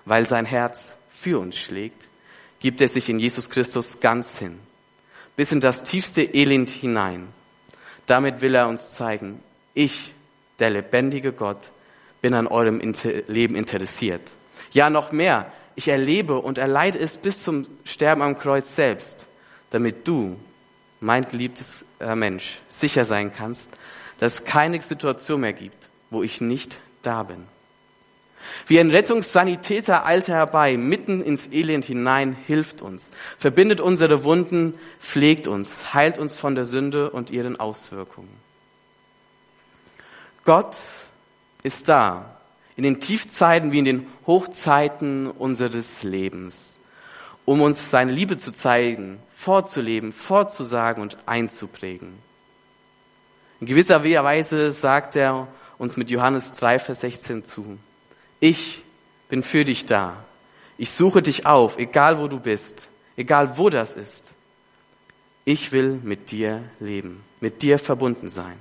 Weil 0.04 0.26
sein 0.26 0.44
Herz 0.44 0.94
für 1.10 1.38
uns 1.38 1.56
schlägt, 1.56 2.08
gibt 2.60 2.80
er 2.80 2.88
sich 2.88 3.08
in 3.08 3.18
Jesus 3.18 3.50
Christus 3.50 4.00
ganz 4.00 4.38
hin. 4.38 4.58
Bis 5.36 5.52
in 5.52 5.60
das 5.60 5.82
tiefste 5.82 6.22
Elend 6.22 6.70
hinein. 6.70 7.28
Damit 8.06 8.40
will 8.40 8.54
er 8.54 8.68
uns 8.68 8.92
zeigen, 8.92 9.40
ich, 9.72 10.12
der 10.58 10.70
lebendige 10.70 11.32
Gott, 11.32 11.58
bin 12.20 12.34
an 12.34 12.46
eurem 12.46 12.80
Leben 13.26 13.54
interessiert. 13.54 14.22
Ja, 14.72 14.90
noch 14.90 15.12
mehr. 15.12 15.52
Ich 15.76 15.88
erlebe 15.88 16.38
und 16.38 16.58
erleide 16.58 16.98
es 16.98 17.16
bis 17.16 17.42
zum 17.42 17.66
Sterben 17.84 18.22
am 18.22 18.38
Kreuz 18.38 18.76
selbst, 18.76 19.26
damit 19.70 20.06
du, 20.06 20.38
mein 21.00 21.28
geliebtes 21.28 21.84
äh, 22.00 22.14
Mensch, 22.14 22.60
sicher 22.68 23.04
sein 23.04 23.32
kannst, 23.32 23.68
dass 24.18 24.34
es 24.34 24.44
keine 24.44 24.80
Situation 24.80 25.40
mehr 25.40 25.52
gibt, 25.52 25.88
wo 26.10 26.22
ich 26.22 26.40
nicht 26.40 26.78
da 27.02 27.22
bin. 27.22 27.44
Wie 28.66 28.78
ein 28.78 28.90
Rettungssanitäter 28.90 30.06
eilt 30.06 30.28
er 30.28 30.36
herbei, 30.36 30.76
mitten 30.76 31.22
ins 31.22 31.48
Elend 31.50 31.84
hinein, 31.84 32.36
hilft 32.46 32.82
uns, 32.82 33.10
verbindet 33.38 33.80
unsere 33.80 34.24
Wunden, 34.24 34.74
pflegt 35.00 35.46
uns, 35.46 35.94
heilt 35.94 36.18
uns 36.18 36.36
von 36.36 36.54
der 36.54 36.66
Sünde 36.66 37.10
und 37.10 37.30
ihren 37.30 37.58
Auswirkungen. 37.58 38.44
Gott 40.44 40.76
ist 41.62 41.88
da. 41.88 42.38
In 42.76 42.82
den 42.82 43.00
Tiefzeiten 43.00 43.72
wie 43.72 43.78
in 43.78 43.84
den 43.84 44.06
Hochzeiten 44.26 45.30
unseres 45.30 46.02
Lebens. 46.02 46.76
Um 47.44 47.60
uns 47.60 47.90
seine 47.90 48.12
Liebe 48.12 48.36
zu 48.36 48.52
zeigen, 48.52 49.20
vorzuleben, 49.36 50.12
vorzusagen 50.12 51.02
und 51.02 51.16
einzuprägen. 51.26 52.18
In 53.60 53.66
gewisser 53.66 54.02
Weise 54.02 54.72
sagt 54.72 55.16
er 55.16 55.48
uns 55.78 55.96
mit 55.96 56.10
Johannes 56.10 56.52
3, 56.52 56.78
Vers 56.78 57.00
16 57.00 57.44
zu. 57.44 57.78
Ich 58.40 58.82
bin 59.28 59.42
für 59.42 59.64
dich 59.64 59.86
da. 59.86 60.16
Ich 60.76 60.90
suche 60.90 61.22
dich 61.22 61.46
auf, 61.46 61.78
egal 61.78 62.18
wo 62.18 62.28
du 62.28 62.40
bist, 62.40 62.88
egal 63.16 63.56
wo 63.58 63.70
das 63.70 63.94
ist. 63.94 64.24
Ich 65.44 65.72
will 65.72 66.00
mit 66.02 66.30
dir 66.30 66.62
leben, 66.80 67.22
mit 67.40 67.62
dir 67.62 67.78
verbunden 67.78 68.28
sein. 68.28 68.58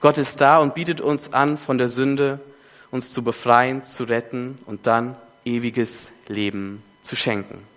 Gott 0.00 0.18
ist 0.18 0.40
da 0.40 0.58
und 0.58 0.74
bietet 0.74 1.00
uns 1.00 1.32
an, 1.32 1.58
von 1.58 1.78
der 1.78 1.88
Sünde 1.88 2.40
uns 2.90 3.12
zu 3.12 3.22
befreien, 3.22 3.84
zu 3.84 4.04
retten 4.04 4.58
und 4.66 4.86
dann 4.86 5.16
ewiges 5.44 6.10
Leben 6.26 6.82
zu 7.02 7.16
schenken. 7.16 7.69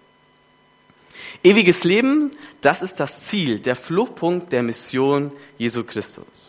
Ewiges 1.41 1.83
Leben, 1.83 2.31
das 2.61 2.81
ist 2.81 2.99
das 2.99 3.25
Ziel, 3.25 3.59
der 3.59 3.75
Fluchtpunkt 3.75 4.51
der 4.51 4.63
Mission 4.63 5.31
Jesu 5.57 5.83
Christus. 5.83 6.47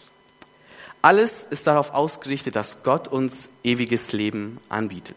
Alles 1.02 1.46
ist 1.46 1.66
darauf 1.66 1.92
ausgerichtet, 1.92 2.56
dass 2.56 2.82
Gott 2.82 3.08
uns 3.08 3.48
ewiges 3.62 4.12
Leben 4.12 4.58
anbietet. 4.68 5.16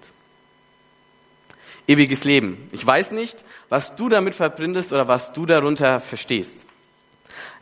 Ewiges 1.87 2.25
Leben. 2.25 2.67
Ich 2.73 2.85
weiß 2.85 3.11
nicht, 3.11 3.45
was 3.69 3.95
du 3.95 4.09
damit 4.09 4.35
verbindest 4.35 4.91
oder 4.91 5.07
was 5.07 5.31
du 5.31 5.45
darunter 5.45 6.01
verstehst. 6.01 6.59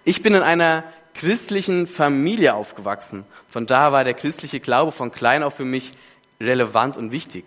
Ich 0.04 0.24
bin 0.24 0.34
in 0.34 0.42
einer 0.42 0.84
christlichen 1.14 1.88
Familie 1.88 2.56
aufgewachsen. 2.56 3.26
Von 3.48 3.68
da 3.68 3.92
war 3.92 4.04
der 4.04 4.16
christliche 4.16 4.60
Glaube 4.60 4.92
von 4.92 5.12
klein 5.12 5.44
auf 5.44 5.56
für 5.56 5.66
mich 5.66 5.92
relevant 6.40 6.98
und 6.98 7.12
wichtig. 7.12 7.46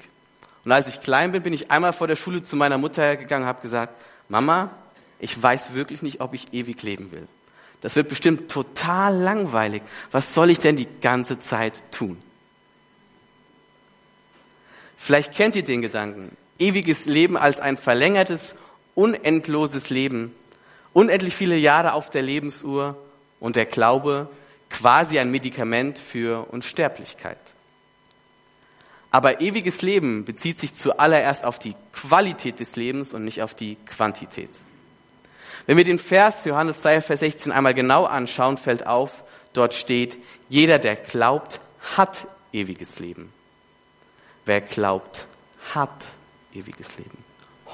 Und 0.65 0.73
als 0.73 0.88
ich 0.88 1.00
klein 1.00 1.33
bin, 1.33 1.43
bin 1.43 1.53
ich 1.53 1.71
einmal 1.71 1.93
vor 1.93 2.07
der 2.07 2.17
Schule 2.17 2.43
zu 2.43 2.55
meiner 2.55 2.79
Mutter 2.79 3.17
gegangen 3.17 3.45
und 3.45 3.49
habe 3.49 3.62
gesagt, 3.62 3.93
Mama, 4.29 4.71
ich 5.19 5.41
weiß 5.41 5.75
wirklich 5.75 6.03
nicht, 6.03 6.21
ob 6.21 6.35
ich 6.35 6.53
ewig 6.53 6.83
leben 6.83 7.11
will. 7.13 7.27
Das 7.81 7.97
wird 7.97 8.09
bestimmt 8.09 8.51
total 8.51 9.17
langweilig. 9.17 9.83
Was 10.11 10.35
soll 10.35 10.51
ich 10.51 10.59
denn 10.59 10.77
die 10.77 10.89
ganze 11.01 11.39
Zeit 11.39 11.83
tun? 11.93 12.19
Vielleicht 14.97 15.33
kennt 15.33 15.55
ihr 15.55 15.63
den 15.63 15.81
Gedanken. 15.81 16.37
Ewiges 16.59 17.07
Leben 17.07 17.37
als 17.37 17.61
ein 17.61 17.77
verlängertes, 17.77 18.57
unendloses 18.95 19.91
Leben. 19.91 20.35
Unendlich 20.93 21.37
viele 21.37 21.57
Jahre 21.57 21.93
auf 21.93 22.11
der 22.11 22.23
Lebensuhr 22.23 22.97
und 23.39 23.55
der 23.55 23.67
Glaube 23.67 24.29
quasi 24.71 25.19
ein 25.19 25.31
Medikament 25.31 25.99
für 25.99 26.49
Unsterblichkeit. 26.51 27.39
Aber 29.11 29.41
ewiges 29.41 29.83
Leben 29.83 30.25
bezieht 30.25 30.61
sich 30.61 30.75
zuallererst 30.75 31.45
auf 31.45 31.59
die 31.59 31.75
Qualität 31.93 32.61
des 32.61 32.77
Lebens 32.77 33.15
und 33.15 33.25
nicht 33.25 33.43
auf 33.43 33.55
die 33.55 33.77
Quantität. 33.87 34.50
Wenn 35.67 35.77
wir 35.77 35.85
den 35.85 35.99
Vers 35.99 36.45
Johannes 36.45 36.81
3, 36.81 37.00
Vers 37.00 37.21
16 37.21 37.53
einmal 37.53 37.75
genau 37.75 38.05
anschauen, 38.05 38.59
fällt 38.59 38.87
auf, 38.87 39.25
dort 39.53 39.75
steht, 39.75 40.17
jeder, 40.49 40.79
der 40.79 40.97
glaubt, 40.97 41.61
hat 41.97 42.27
ewiges 42.53 42.99
Leben. 42.99 43.33
Wer 44.45 44.61
glaubt, 44.61 45.27
hat 45.75 46.07
ewiges 46.55 46.97
Leben. 46.97 47.19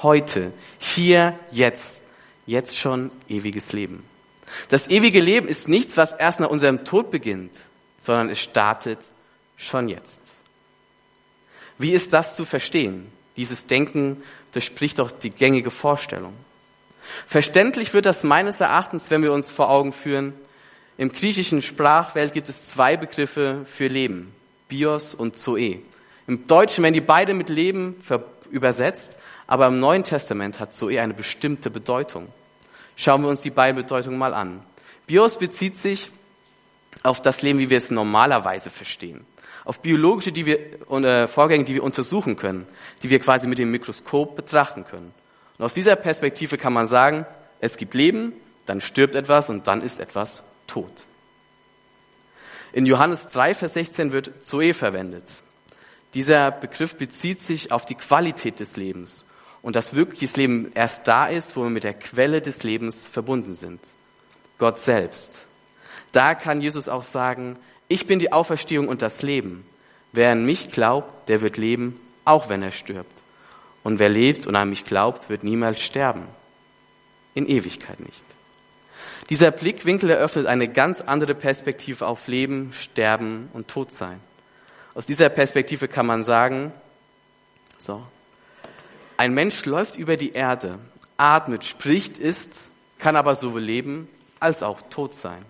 Heute, 0.03 0.53
hier, 0.79 1.39
jetzt, 1.51 2.03
jetzt 2.47 2.77
schon 2.77 3.11
ewiges 3.29 3.73
Leben. 3.73 4.05
Das 4.69 4.89
ewige 4.89 5.21
Leben 5.21 5.49
ist 5.49 5.69
nichts, 5.69 5.97
was 5.97 6.13
erst 6.13 6.41
nach 6.41 6.51
unserem 6.51 6.85
Tod 6.85 7.11
beginnt, 7.11 7.53
sondern 7.99 8.29
es 8.29 8.41
startet 8.41 8.99
schon 9.57 9.89
jetzt. 9.89 10.19
Wie 11.79 11.93
ist 11.93 12.13
das 12.13 12.37
zu 12.37 12.45
verstehen? 12.45 13.11
Dieses 13.37 13.67
Denken 13.67 14.23
durchspricht 14.53 14.99
doch 14.99 15.11
die 15.11 15.31
gängige 15.31 15.71
Vorstellung. 15.71 16.33
Verständlich 17.27 17.93
wird 17.93 18.07
das 18.07 18.23
meines 18.25 18.61
Erachtens, 18.61 19.11
wenn 19.11 19.23
wir 19.23 19.33
uns 19.33 19.51
vor 19.51 19.71
Augen 19.71 19.93
führen, 19.93 20.33
im 20.97 21.13
griechischen 21.13 21.61
Sprachwelt 21.61 22.33
gibt 22.33 22.49
es 22.49 22.69
zwei 22.69 22.97
Begriffe 22.97 23.63
für 23.65 23.89
Leben, 23.89 24.33
Bios 24.69 25.13
und 25.15 25.37
Zoe. 25.37 25.81
Im 26.29 26.47
Deutschen 26.47 26.85
werden 26.85 26.95
die 26.95 27.01
beide 27.01 27.35
mit 27.35 27.49
Leben 27.49 27.97
übersetzt, 28.51 29.17
aber 29.49 29.67
im 29.67 29.81
Neuen 29.81 30.05
Testament 30.05 30.61
hat 30.61 30.73
Zoe 30.73 31.01
eine 31.01 31.13
bestimmte 31.13 31.69
Bedeutung. 31.69 32.29
Schauen 32.97 33.23
wir 33.23 33.29
uns 33.29 33.41
die 33.41 33.51
beiden 33.51 33.83
Bedeutungen 33.83 34.17
mal 34.17 34.35
an. 34.35 34.63
Bios 35.09 35.37
bezieht 35.37 35.83
sich 35.83 36.13
auf 37.03 37.21
das 37.21 37.43
Leben, 37.43 37.59
wie 37.59 37.71
wir 37.71 37.79
es 37.79 37.91
normalerweise 37.91 38.71
verstehen 38.71 39.27
auf 39.65 39.81
biologische 39.81 40.33
die 40.33 40.47
wir, 40.47 40.59
äh, 40.91 41.27
Vorgänge, 41.27 41.65
die 41.65 41.75
wir 41.75 41.83
untersuchen 41.83 42.37
können, 42.37 42.67
die 43.03 43.11
wir 43.11 43.19
quasi 43.19 43.47
mit 43.49 43.59
dem 43.59 43.71
Mikroskop 43.71 44.37
betrachten 44.37 44.85
können. 44.85 45.13
Und 45.59 45.65
aus 45.65 45.75
dieser 45.75 45.97
Perspektive 45.97 46.59
kann 46.59 46.73
man 46.73 46.87
sagen, 46.87 47.27
es 47.61 47.77
gibt 47.77 47.95
Leben, 47.95 48.33
dann 48.67 48.81
stirbt 48.81 49.15
etwas 49.15 49.49
und 49.49 49.67
dann 49.67 49.83
ist 49.83 50.01
etwas 50.01 50.43
tot. 50.67 50.93
In 52.73 52.87
Johannes 52.87 53.29
3, 53.29 53.55
Vers 53.55 53.75
16 53.75 54.13
wird 54.13 54.33
Zoe 54.45 54.75
verwendet. 54.75 55.25
Dieser 56.15 56.51
Begriff 56.51 56.97
bezieht 56.97 57.41
sich 57.41 57.73
auf 57.73 57.87
die 57.87 57.95
Qualität 57.95 58.61
des 58.61 58.77
Lebens 58.77 59.25
und 59.63 59.77
dass 59.77 59.95
wirkliches 59.95 60.37
Leben 60.37 60.73
erst 60.75 61.09
da 61.09 61.27
ist, 61.27 61.57
wo 61.57 61.63
wir 61.63 61.71
mit 61.71 61.85
der 61.85 61.95
Quelle 61.95 62.43
des 62.43 62.63
Lebens 62.63 63.07
verbunden 63.07 63.55
sind. 63.55 63.81
Gott 64.59 64.79
selbst. 64.79 65.33
Da 66.13 66.35
kann 66.35 66.61
Jesus 66.61 66.89
auch 66.89 67.03
sagen, 67.03 67.59
ich 67.89 68.07
bin 68.07 68.19
die 68.19 68.33
Auferstehung 68.33 68.89
und 68.89 69.03
das 69.03 69.23
Leben. 69.23 69.65
Wer 70.13 70.33
an 70.33 70.45
mich 70.45 70.71
glaubt, 70.71 71.29
der 71.29 71.41
wird 71.41 71.57
leben, 71.57 72.01
auch 72.25 72.49
wenn 72.49 72.63
er 72.63 72.73
stirbt. 72.73 73.23
Und 73.83 73.99
wer 73.99 74.09
lebt 74.09 74.47
und 74.47 74.57
an 74.57 74.71
mich 74.71 74.85
glaubt, 74.85 75.29
wird 75.29 75.45
niemals 75.45 75.81
sterben. 75.83 76.23
In 77.35 77.47
Ewigkeit 77.47 78.01
nicht. 78.01 78.25
Dieser 79.31 79.51
Blickwinkel 79.51 80.11
eröffnet 80.11 80.47
eine 80.47 80.69
ganz 80.69 81.01
andere 81.01 81.35
Perspektive 81.35 82.07
auf 82.07 82.29
Leben, 82.29 82.73
Sterben 82.73 83.49
und 83.53 83.69
Todsein. 83.69 84.21
Aus 84.95 85.07
dieser 85.07 85.29
Perspektive 85.29 85.89
kann 85.89 86.07
man 86.07 86.25
sagen, 86.25 86.73
so, 87.79 88.03
ein 89.17 89.35
Mensch 89.35 89.65
läuft 89.65 89.97
über 89.97 90.17
die 90.17 90.33
Erde, 90.33 90.79
atmet, 91.17 91.65
spricht, 91.65 92.19
isst, 92.19 92.51
kann 92.99 93.17
aber 93.17 93.35
sowohl 93.35 93.63
leben 93.63 94.09
als 94.41 94.63
auch 94.63 94.81
tot 94.91 95.15
sein. 95.15 95.45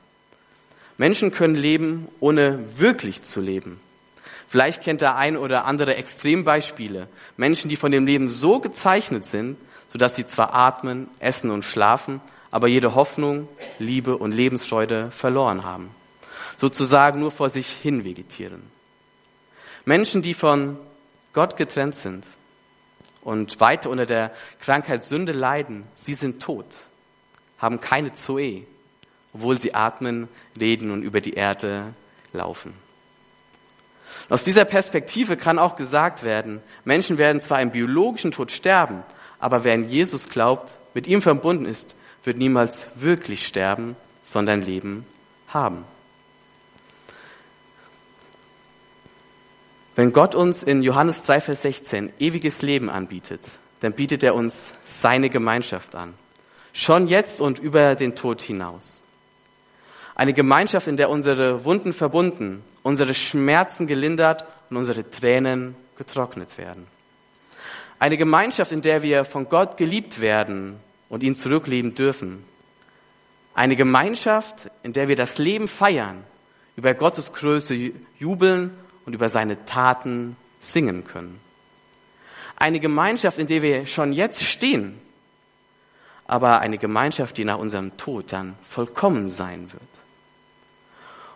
Menschen 0.96 1.32
können 1.32 1.56
leben, 1.56 2.08
ohne 2.20 2.58
wirklich 2.78 3.22
zu 3.22 3.40
leben. 3.40 3.80
Vielleicht 4.48 4.82
kennt 4.82 5.00
der 5.00 5.16
ein 5.16 5.36
oder 5.36 5.64
andere 5.64 5.96
Extrembeispiele. 5.96 7.08
Menschen, 7.36 7.68
die 7.68 7.76
von 7.76 7.90
dem 7.90 8.06
Leben 8.06 8.30
so 8.30 8.60
gezeichnet 8.60 9.24
sind, 9.24 9.56
sodass 9.90 10.14
sie 10.14 10.26
zwar 10.26 10.54
atmen, 10.54 11.08
essen 11.18 11.50
und 11.50 11.64
schlafen, 11.64 12.20
aber 12.50 12.68
jede 12.68 12.94
Hoffnung, 12.94 13.48
Liebe 13.80 14.16
und 14.16 14.30
Lebensfreude 14.30 15.10
verloren 15.10 15.64
haben. 15.64 15.90
Sozusagen 16.56 17.18
nur 17.18 17.32
vor 17.32 17.50
sich 17.50 17.66
hin 17.66 18.04
vegetieren. 18.04 18.62
Menschen, 19.84 20.22
die 20.22 20.34
von 20.34 20.78
Gott 21.32 21.56
getrennt 21.56 21.96
sind 21.96 22.24
und 23.22 23.58
weiter 23.58 23.90
unter 23.90 24.06
der 24.06 24.30
Krankheit 24.60 25.02
Sünde 25.02 25.32
leiden, 25.32 25.82
sie 25.96 26.14
sind 26.14 26.40
tot, 26.40 26.66
haben 27.58 27.80
keine 27.80 28.14
Zoe, 28.14 28.66
obwohl 29.34 29.60
sie 29.60 29.74
atmen, 29.74 30.28
reden 30.58 30.90
und 30.90 31.02
über 31.02 31.20
die 31.20 31.34
Erde 31.34 31.92
laufen. 32.32 32.72
Aus 34.30 34.44
dieser 34.44 34.64
Perspektive 34.64 35.36
kann 35.36 35.58
auch 35.58 35.76
gesagt 35.76 36.24
werden, 36.24 36.62
Menschen 36.84 37.18
werden 37.18 37.40
zwar 37.40 37.60
im 37.60 37.70
biologischen 37.70 38.30
Tod 38.30 38.52
sterben, 38.52 39.02
aber 39.38 39.64
wer 39.64 39.74
an 39.74 39.90
Jesus 39.90 40.28
glaubt, 40.28 40.78
mit 40.94 41.06
ihm 41.06 41.20
verbunden 41.20 41.66
ist, 41.66 41.94
wird 42.22 42.38
niemals 42.38 42.86
wirklich 42.94 43.46
sterben, 43.46 43.96
sondern 44.22 44.62
Leben 44.62 45.04
haben. 45.48 45.84
Wenn 49.96 50.12
Gott 50.12 50.34
uns 50.34 50.62
in 50.62 50.82
Johannes 50.82 51.22
3, 51.22 51.40
Vers 51.40 51.62
16 51.62 52.12
ewiges 52.18 52.62
Leben 52.62 52.88
anbietet, 52.88 53.42
dann 53.80 53.92
bietet 53.92 54.22
er 54.22 54.34
uns 54.34 54.72
seine 54.84 55.28
Gemeinschaft 55.28 55.94
an. 55.94 56.14
Schon 56.72 57.06
jetzt 57.06 57.40
und 57.40 57.58
über 57.58 57.94
den 57.94 58.16
Tod 58.16 58.42
hinaus. 58.42 59.03
Eine 60.16 60.32
Gemeinschaft, 60.32 60.86
in 60.86 60.96
der 60.96 61.10
unsere 61.10 61.64
Wunden 61.64 61.92
verbunden, 61.92 62.62
unsere 62.82 63.14
Schmerzen 63.14 63.86
gelindert 63.86 64.44
und 64.70 64.76
unsere 64.76 65.08
Tränen 65.10 65.74
getrocknet 65.96 66.56
werden. 66.56 66.86
Eine 67.98 68.16
Gemeinschaft, 68.16 68.70
in 68.70 68.82
der 68.82 69.02
wir 69.02 69.24
von 69.24 69.48
Gott 69.48 69.76
geliebt 69.76 70.20
werden 70.20 70.78
und 71.08 71.22
ihn 71.22 71.34
zurückleben 71.34 71.94
dürfen. 71.94 72.44
Eine 73.54 73.76
Gemeinschaft, 73.76 74.70
in 74.82 74.92
der 74.92 75.08
wir 75.08 75.16
das 75.16 75.38
Leben 75.38 75.68
feiern, 75.68 76.22
über 76.76 76.94
Gottes 76.94 77.32
Größe 77.32 77.92
jubeln 78.18 78.72
und 79.06 79.14
über 79.14 79.28
seine 79.28 79.64
Taten 79.64 80.36
singen 80.60 81.04
können. 81.06 81.40
Eine 82.56 82.80
Gemeinschaft, 82.80 83.38
in 83.38 83.46
der 83.46 83.62
wir 83.62 83.86
schon 83.86 84.12
jetzt 84.12 84.42
stehen, 84.42 85.00
aber 86.26 86.60
eine 86.60 86.78
Gemeinschaft, 86.78 87.36
die 87.36 87.44
nach 87.44 87.58
unserem 87.58 87.96
Tod 87.96 88.32
dann 88.32 88.54
vollkommen 88.68 89.28
sein 89.28 89.72
wird. 89.72 89.93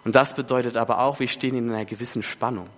Und 0.04 0.14
das 0.14 0.34
bedeutet 0.34 0.76
aber 0.76 1.00
auch, 1.00 1.20
wir 1.20 1.28
stehen 1.28 1.56
in 1.56 1.70
einer 1.70 1.84
gewissen 1.84 2.22
Spannung. 2.22 2.68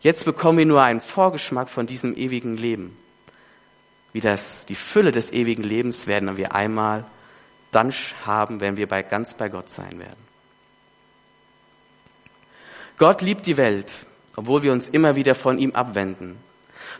Jetzt 0.00 0.24
bekommen 0.24 0.58
wir 0.58 0.66
nur 0.66 0.82
einen 0.82 1.00
Vorgeschmack 1.00 1.68
von 1.68 1.86
diesem 1.86 2.16
ewigen 2.16 2.56
Leben. 2.56 2.96
Wie 4.12 4.20
das, 4.20 4.66
die 4.66 4.74
Fülle 4.74 5.12
des 5.12 5.32
ewigen 5.32 5.62
Lebens 5.62 6.06
werden 6.06 6.36
wir 6.36 6.54
einmal 6.54 7.04
dann 7.70 7.92
haben, 8.26 8.60
wenn 8.60 8.76
wir 8.76 8.86
bei, 8.86 9.02
ganz 9.02 9.34
bei 9.34 9.48
Gott 9.48 9.68
sein 9.68 9.98
werden. 9.98 10.32
Gott 12.98 13.22
liebt 13.22 13.46
die 13.46 13.56
Welt, 13.56 14.06
obwohl 14.36 14.62
wir 14.62 14.72
uns 14.72 14.88
immer 14.88 15.16
wieder 15.16 15.34
von 15.34 15.58
ihm 15.58 15.72
abwenden. 15.72 16.36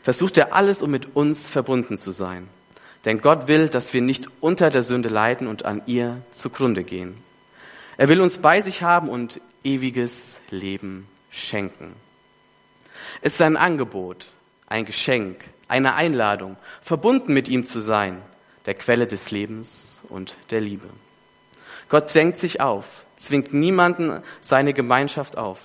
Versucht 0.02 0.38
er 0.38 0.54
alles, 0.54 0.82
um 0.82 0.90
mit 0.90 1.14
uns 1.14 1.46
verbunden 1.46 1.98
zu 1.98 2.12
sein. 2.12 2.48
Denn 3.04 3.20
Gott 3.20 3.48
will, 3.48 3.68
dass 3.68 3.92
wir 3.92 4.00
nicht 4.00 4.28
unter 4.40 4.70
der 4.70 4.82
Sünde 4.82 5.08
leiden 5.08 5.46
und 5.46 5.64
an 5.64 5.82
ihr 5.86 6.22
zugrunde 6.32 6.84
gehen. 6.84 7.22
Er 8.02 8.08
will 8.08 8.20
uns 8.20 8.38
bei 8.38 8.60
sich 8.60 8.82
haben 8.82 9.08
und 9.08 9.40
ewiges 9.62 10.40
Leben 10.50 11.06
schenken. 11.30 11.94
Es 13.20 13.34
ist 13.34 13.42
ein 13.42 13.56
Angebot, 13.56 14.26
ein 14.66 14.84
Geschenk, 14.84 15.44
eine 15.68 15.94
Einladung, 15.94 16.56
verbunden 16.82 17.32
mit 17.32 17.46
ihm 17.46 17.64
zu 17.64 17.78
sein, 17.78 18.20
der 18.66 18.74
Quelle 18.74 19.06
des 19.06 19.30
Lebens 19.30 20.00
und 20.08 20.36
der 20.50 20.60
Liebe. 20.60 20.88
Gott 21.88 22.12
drängt 22.12 22.36
sich 22.38 22.60
auf, 22.60 22.86
zwingt 23.16 23.54
niemanden 23.54 24.20
seine 24.40 24.74
Gemeinschaft 24.74 25.38
auf. 25.38 25.60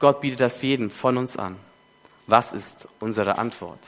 Gott 0.00 0.22
bietet 0.22 0.40
das 0.40 0.60
jedem 0.60 0.90
von 0.90 1.16
uns 1.16 1.36
an. 1.36 1.54
Was 2.26 2.52
ist 2.52 2.88
unsere 2.98 3.38
Antwort? 3.38 3.78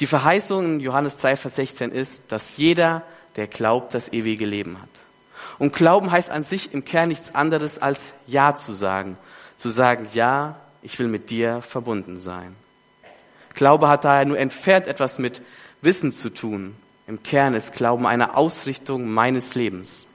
Die 0.00 0.06
Verheißung 0.06 0.64
in 0.64 0.80
Johannes 0.80 1.18
2, 1.18 1.36
Vers 1.36 1.56
16 1.56 1.92
ist, 1.92 2.32
dass 2.32 2.56
jeder, 2.56 3.02
der 3.36 3.48
glaubt, 3.48 3.92
das 3.92 4.14
ewige 4.14 4.46
Leben 4.46 4.80
hat. 4.80 4.88
Und 5.58 5.74
Glauben 5.74 6.10
heißt 6.10 6.30
an 6.30 6.44
sich 6.44 6.72
im 6.72 6.84
Kern 6.84 7.08
nichts 7.08 7.34
anderes 7.34 7.78
als 7.78 8.14
Ja 8.26 8.56
zu 8.56 8.72
sagen. 8.72 9.16
Zu 9.56 9.68
sagen, 9.68 10.08
ja, 10.12 10.56
ich 10.82 10.98
will 10.98 11.08
mit 11.08 11.30
dir 11.30 11.62
verbunden 11.62 12.16
sein. 12.16 12.56
Glaube 13.54 13.88
hat 13.88 14.04
daher 14.04 14.24
nur 14.24 14.38
entfernt 14.38 14.86
etwas 14.86 15.18
mit 15.18 15.42
Wissen 15.82 16.12
zu 16.12 16.30
tun. 16.30 16.76
Im 17.06 17.22
Kern 17.22 17.54
ist 17.54 17.74
Glauben 17.74 18.06
eine 18.06 18.36
Ausrichtung 18.36 19.10
meines 19.10 19.54
Lebens, 19.54 20.06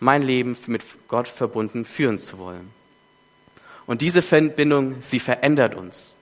mein 0.00 0.22
Leben 0.22 0.56
mit 0.66 0.82
Gott 1.08 1.28
verbunden 1.28 1.84
führen 1.84 2.18
zu 2.18 2.38
wollen. 2.38 2.70
Und 3.86 4.00
diese 4.02 4.22
Verbindung, 4.22 4.96
sie 5.00 5.18
verändert 5.18 5.74
uns. 5.74 6.16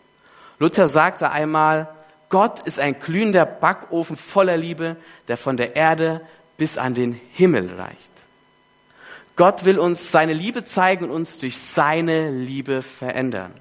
Luther 0.58 0.88
sagte 0.88 1.30
einmal, 1.30 1.88
Gott 2.28 2.60
ist 2.66 2.80
ein 2.80 2.98
glühender 2.98 3.44
Backofen 3.44 4.16
voller 4.16 4.56
Liebe, 4.56 4.96
der 5.28 5.36
von 5.36 5.56
der 5.56 5.76
Erde 5.76 6.22
bis 6.56 6.78
an 6.78 6.94
den 6.94 7.20
Himmel 7.32 7.74
reicht. 7.74 8.11
Gott 9.36 9.64
will 9.64 9.78
uns 9.78 10.10
seine 10.10 10.34
Liebe 10.34 10.64
zeigen 10.64 11.06
und 11.06 11.10
uns 11.10 11.38
durch 11.38 11.58
seine 11.58 12.30
Liebe 12.30 12.82
verändern. 12.82 13.52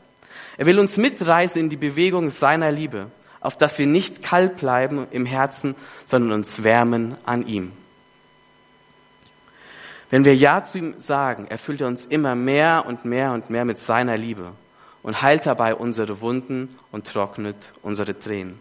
Er 0.57 0.65
will 0.65 0.79
uns 0.79 0.97
mitreißen 0.97 1.59
in 1.61 1.69
die 1.69 1.77
Bewegung 1.77 2.29
seiner 2.29 2.71
Liebe, 2.71 3.07
auf 3.39 3.57
dass 3.57 3.79
wir 3.79 3.87
nicht 3.87 4.21
kalt 4.21 4.57
bleiben 4.57 5.07
im 5.11 5.25
Herzen, 5.25 5.75
sondern 6.05 6.33
uns 6.33 6.63
wärmen 6.63 7.15
an 7.25 7.47
ihm. 7.47 7.71
Wenn 10.09 10.25
wir 10.25 10.35
Ja 10.35 10.63
zu 10.65 10.77
ihm 10.77 10.99
sagen, 10.99 11.47
erfüllt 11.47 11.81
er 11.81 11.87
uns 11.87 12.05
immer 12.05 12.35
mehr 12.35 12.83
und 12.85 13.05
mehr 13.05 13.31
und 13.31 13.49
mehr 13.49 13.63
mit 13.63 13.79
seiner 13.79 14.17
Liebe 14.17 14.51
und 15.03 15.21
heilt 15.21 15.45
dabei 15.45 15.73
unsere 15.73 16.19
Wunden 16.19 16.77
und 16.91 17.07
trocknet 17.07 17.55
unsere 17.81 18.19
Tränen. 18.19 18.59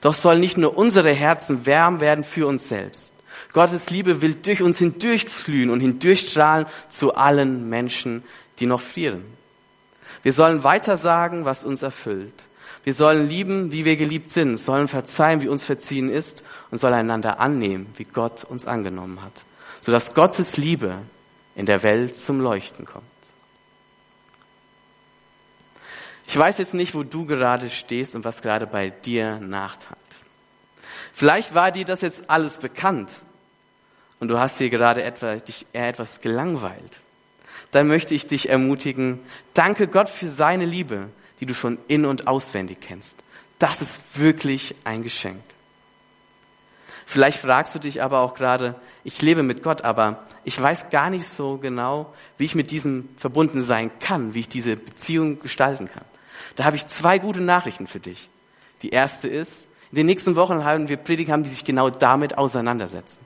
Doch 0.00 0.14
soll 0.14 0.38
nicht 0.38 0.58
nur 0.58 0.76
unsere 0.76 1.12
Herzen 1.12 1.66
wärm 1.66 2.00
werden 2.00 2.24
für 2.24 2.46
uns 2.46 2.68
selbst. 2.68 3.12
Gottes 3.52 3.90
Liebe 3.90 4.22
will 4.22 4.34
durch 4.34 4.62
uns 4.62 4.78
hindurchglühen 4.78 5.70
und 5.70 5.80
hindurchstrahlen 5.80 6.66
zu 6.88 7.14
allen 7.14 7.68
Menschen, 7.68 8.22
die 8.58 8.66
noch 8.66 8.80
frieren. 8.80 9.24
Wir 10.22 10.32
sollen 10.32 10.64
weiter 10.64 10.96
sagen, 10.96 11.44
was 11.44 11.64
uns 11.64 11.82
erfüllt. 11.82 12.34
Wir 12.84 12.94
sollen 12.94 13.28
lieben, 13.28 13.72
wie 13.72 13.84
wir 13.84 13.96
geliebt 13.96 14.30
sind, 14.30 14.56
sollen 14.56 14.88
verzeihen, 14.88 15.40
wie 15.40 15.48
uns 15.48 15.64
verziehen 15.64 16.10
ist 16.10 16.42
und 16.70 16.78
sollen 16.78 16.94
einander 16.94 17.40
annehmen, 17.40 17.86
wie 17.96 18.04
Gott 18.04 18.44
uns 18.44 18.66
angenommen 18.66 19.22
hat 19.22 19.44
sodass 19.80 20.14
Gottes 20.14 20.56
Liebe 20.56 20.98
in 21.54 21.66
der 21.66 21.82
Welt 21.82 22.16
zum 22.16 22.40
Leuchten 22.40 22.84
kommt. 22.84 23.04
Ich 26.26 26.38
weiß 26.38 26.58
jetzt 26.58 26.74
nicht, 26.74 26.94
wo 26.94 27.02
du 27.02 27.26
gerade 27.26 27.70
stehst 27.70 28.14
und 28.14 28.24
was 28.24 28.40
gerade 28.40 28.66
bei 28.66 28.90
dir 28.90 29.40
nachtagt. 29.40 29.99
Vielleicht 31.12 31.54
war 31.54 31.70
dir 31.70 31.84
das 31.84 32.00
jetzt 32.00 32.22
alles 32.28 32.58
bekannt 32.58 33.10
und 34.20 34.28
du 34.28 34.38
hast 34.38 34.60
dir 34.60 34.70
gerade 34.70 35.02
etwa, 35.02 35.36
dich 35.36 35.66
eher 35.72 35.88
etwas 35.88 36.20
gelangweilt. 36.20 37.00
Dann 37.70 37.88
möchte 37.88 38.14
ich 38.14 38.26
dich 38.26 38.48
ermutigen, 38.48 39.20
danke 39.54 39.88
Gott 39.88 40.08
für 40.08 40.28
seine 40.28 40.64
Liebe, 40.64 41.08
die 41.40 41.46
du 41.46 41.54
schon 41.54 41.78
in 41.88 42.04
und 42.04 42.26
auswendig 42.26 42.80
kennst. 42.80 43.14
Das 43.58 43.80
ist 43.80 44.00
wirklich 44.14 44.74
ein 44.84 45.02
Geschenk. 45.02 45.42
Vielleicht 47.06 47.40
fragst 47.40 47.74
du 47.74 47.78
dich 47.78 48.02
aber 48.02 48.20
auch 48.20 48.34
gerade, 48.34 48.76
ich 49.02 49.20
lebe 49.20 49.42
mit 49.42 49.62
Gott, 49.62 49.82
aber 49.82 50.24
ich 50.44 50.60
weiß 50.60 50.90
gar 50.90 51.10
nicht 51.10 51.26
so 51.26 51.58
genau, 51.58 52.14
wie 52.38 52.44
ich 52.44 52.54
mit 52.54 52.70
diesem 52.70 53.08
verbunden 53.16 53.62
sein 53.62 53.90
kann, 53.98 54.34
wie 54.34 54.40
ich 54.40 54.48
diese 54.48 54.76
Beziehung 54.76 55.40
gestalten 55.40 55.88
kann. 55.88 56.04
Da 56.56 56.64
habe 56.64 56.76
ich 56.76 56.86
zwei 56.86 57.18
gute 57.18 57.40
Nachrichten 57.40 57.86
für 57.86 58.00
dich. 58.00 58.28
Die 58.82 58.90
erste 58.90 59.28
ist, 59.28 59.66
in 59.92 59.96
den 59.96 60.06
nächsten 60.06 60.36
Wochen 60.36 60.64
haben 60.64 60.88
wir 60.88 60.96
Prediger 60.96 61.32
haben, 61.32 61.42
die 61.42 61.48
sich 61.48 61.64
genau 61.64 61.90
damit 61.90 62.38
auseinandersetzen. 62.38 63.18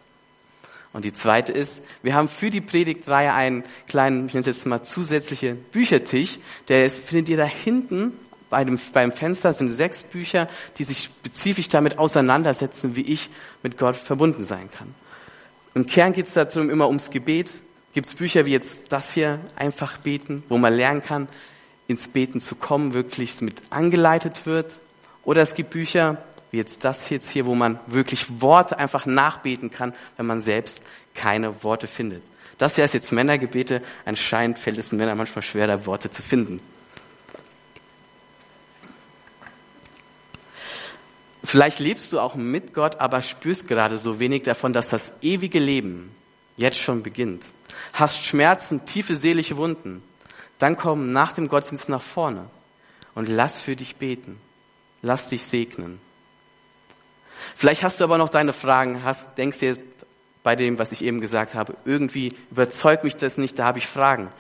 Und 0.93 1.05
die 1.05 1.13
zweite 1.13 1.53
ist, 1.53 1.83
wir 2.03 2.15
haben 2.15 2.29
für 2.29 2.51
die 2.51 2.61
Predigtreihe 2.61 3.35
einen 3.35 3.65
kleinen, 3.89 4.29
ich 4.29 4.35
nenne 4.35 4.43
es 4.43 4.47
jetzt 4.47 4.65
mal 4.65 4.83
zusätzliche 4.83 5.55
Büchertisch, 5.55 6.39
der 6.69 6.87
ist, 6.87 7.07
findet 7.07 7.29
ihr 7.29 7.37
da 7.37 7.45
hinten 7.45 8.13
bei 8.49 8.65
dem, 8.65 8.79
beim 8.93 9.11
Fenster 9.11 9.53
sind 9.53 9.71
sechs 9.71 10.05
Bücher, 10.05 10.47
die 10.79 10.85
sich 10.85 11.05
spezifisch 11.05 11.69
damit 11.69 11.99
auseinandersetzen, 11.99 12.95
wie 12.95 13.03
ich 13.03 13.29
mit 13.65 13.77
Gott 13.77 13.97
verbunden 13.97 14.45
sein 14.45 14.71
kann. 14.71 14.95
Im 15.75 15.87
Kern 15.87 16.13
geht 16.13 16.27
es 16.27 16.35
darum 16.35 16.71
immer 16.71 16.87
ums 16.87 17.11
Gebet. 17.11 17.51
Gibt 17.95 18.07
es 18.07 18.15
Bücher 18.15 18.47
wie 18.47 18.53
jetzt 18.53 18.93
das 18.93 19.13
hier, 19.13 19.41
einfach 19.57 19.99
beten, 19.99 20.45
wo 20.49 20.57
man 20.57 20.73
lernen 20.73 21.03
kann, 21.03 21.27
ins 21.89 22.07
Beten 22.07 22.41
zu 22.41 22.55
kommen, 22.55 22.95
wirklich 22.95 23.41
mit 23.41 23.61
angeleitet 23.71 24.47
wird. 24.47 24.79
Oder 25.25 25.43
es 25.43 25.55
gibt 25.55 25.71
Bücher 25.71 26.23
wie 26.55 26.59
jetzt 26.59 26.85
das 26.85 27.11
jetzt 27.11 27.31
hier, 27.31 27.47
wo 27.47 27.57
man 27.57 27.81
wirklich 27.89 28.41
Worte 28.41 28.79
einfach 28.79 29.07
nachbeten 29.07 29.73
kann, 29.73 29.93
wenn 30.17 30.25
man 30.25 30.41
selbst 30.41 30.81
keine 31.13 31.65
Worte 31.65 31.89
findet. 31.89 32.23
Das 32.59 32.77
hier 32.77 32.85
ist 32.85 32.95
jetzt 32.95 33.11
Männergebete. 33.11 33.83
Anscheinend 34.05 34.61
fällt 34.61 34.79
es 34.79 34.91
den 34.91 34.99
Männern 34.99 35.19
manchmal 35.19 35.43
schwer, 35.43 35.67
da 35.67 35.85
Worte 35.85 36.13
zu 36.13 36.23
finden. 36.23 36.61
Vielleicht 41.43 41.81
lebst 41.81 42.13
du 42.13 42.21
auch 42.21 42.37
mit 42.37 42.73
Gott, 42.73 43.01
aber 43.01 43.21
spürst 43.21 43.67
gerade 43.67 43.99
so 43.99 44.21
wenig 44.21 44.45
davon, 44.45 44.73
dass 44.73 44.89
das 44.89 45.13
ewige 45.23 45.59
Leben 45.59 46.15
jetzt 46.57 46.79
schon 46.79 47.03
beginnt. 47.03 47.43
Hast 47.93 48.25
Schmerzen, 48.25 48.85
tiefe 48.87 49.17
seelische 49.17 49.57
Wunden. 49.57 50.05
Dann 50.61 50.77
komm 50.77 51.11
nach 51.11 51.33
dem 51.33 51.49
Gottesdienst 51.49 51.89
nach 51.89 52.01
vorne 52.01 52.49
und 53.17 53.29
lass 53.29 53.61
für 53.61 53.75
dich 53.75 53.97
beten. 53.97 54.39
Lass 55.03 55.27
dich 55.27 55.43
segnen. 55.43 55.99
Vielleicht 57.55 57.83
hast 57.83 58.01
du 58.01 58.05
aber 58.05 58.19
noch 58.19 58.29
deine 58.29 58.53
Fragen, 58.53 59.05
hast, 59.05 59.37
denkst 59.39 59.59
dir 59.59 59.77
bei 60.43 60.57
dem, 60.57 60.79
was 60.79 60.93
ich 60.93 61.03
eben 61.03 61.21
gesagt 61.21 61.55
habe, 61.55 61.75
irgendwie 61.85 62.35
überzeugt 62.51 63.05
mich 63.05 63.17
das 63.17 63.39
nicht, 63.39 63.59
da 63.59 63.65
habe 63.65 63.79
ich 63.79 63.87
Fragen. 63.87 64.31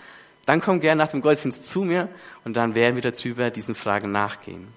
Dann 0.46 0.60
komm 0.60 0.80
gerne 0.80 1.02
nach 1.02 1.10
dem 1.10 1.22
Gottesdienst 1.22 1.66
zu 1.66 1.82
mir 1.82 2.08
und 2.44 2.56
dann 2.56 2.74
werden 2.74 2.94
wir 2.96 3.10
darüber 3.10 3.50
diesen 3.50 3.74
Fragen 3.74 4.12
nachgehen. 4.12 4.68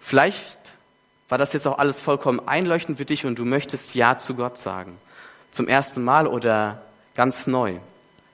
Vielleicht 0.00 0.58
war 1.28 1.38
das 1.38 1.52
jetzt 1.52 1.66
auch 1.66 1.78
alles 1.78 1.98
vollkommen 1.98 2.46
einleuchtend 2.46 2.98
für 2.98 3.04
dich 3.04 3.24
und 3.24 3.38
du 3.38 3.44
möchtest 3.44 3.94
Ja 3.94 4.18
zu 4.18 4.34
Gott 4.34 4.58
sagen. 4.58 4.98
Zum 5.50 5.66
ersten 5.66 6.04
Mal 6.04 6.26
oder 6.26 6.82
ganz 7.14 7.46
neu. 7.46 7.76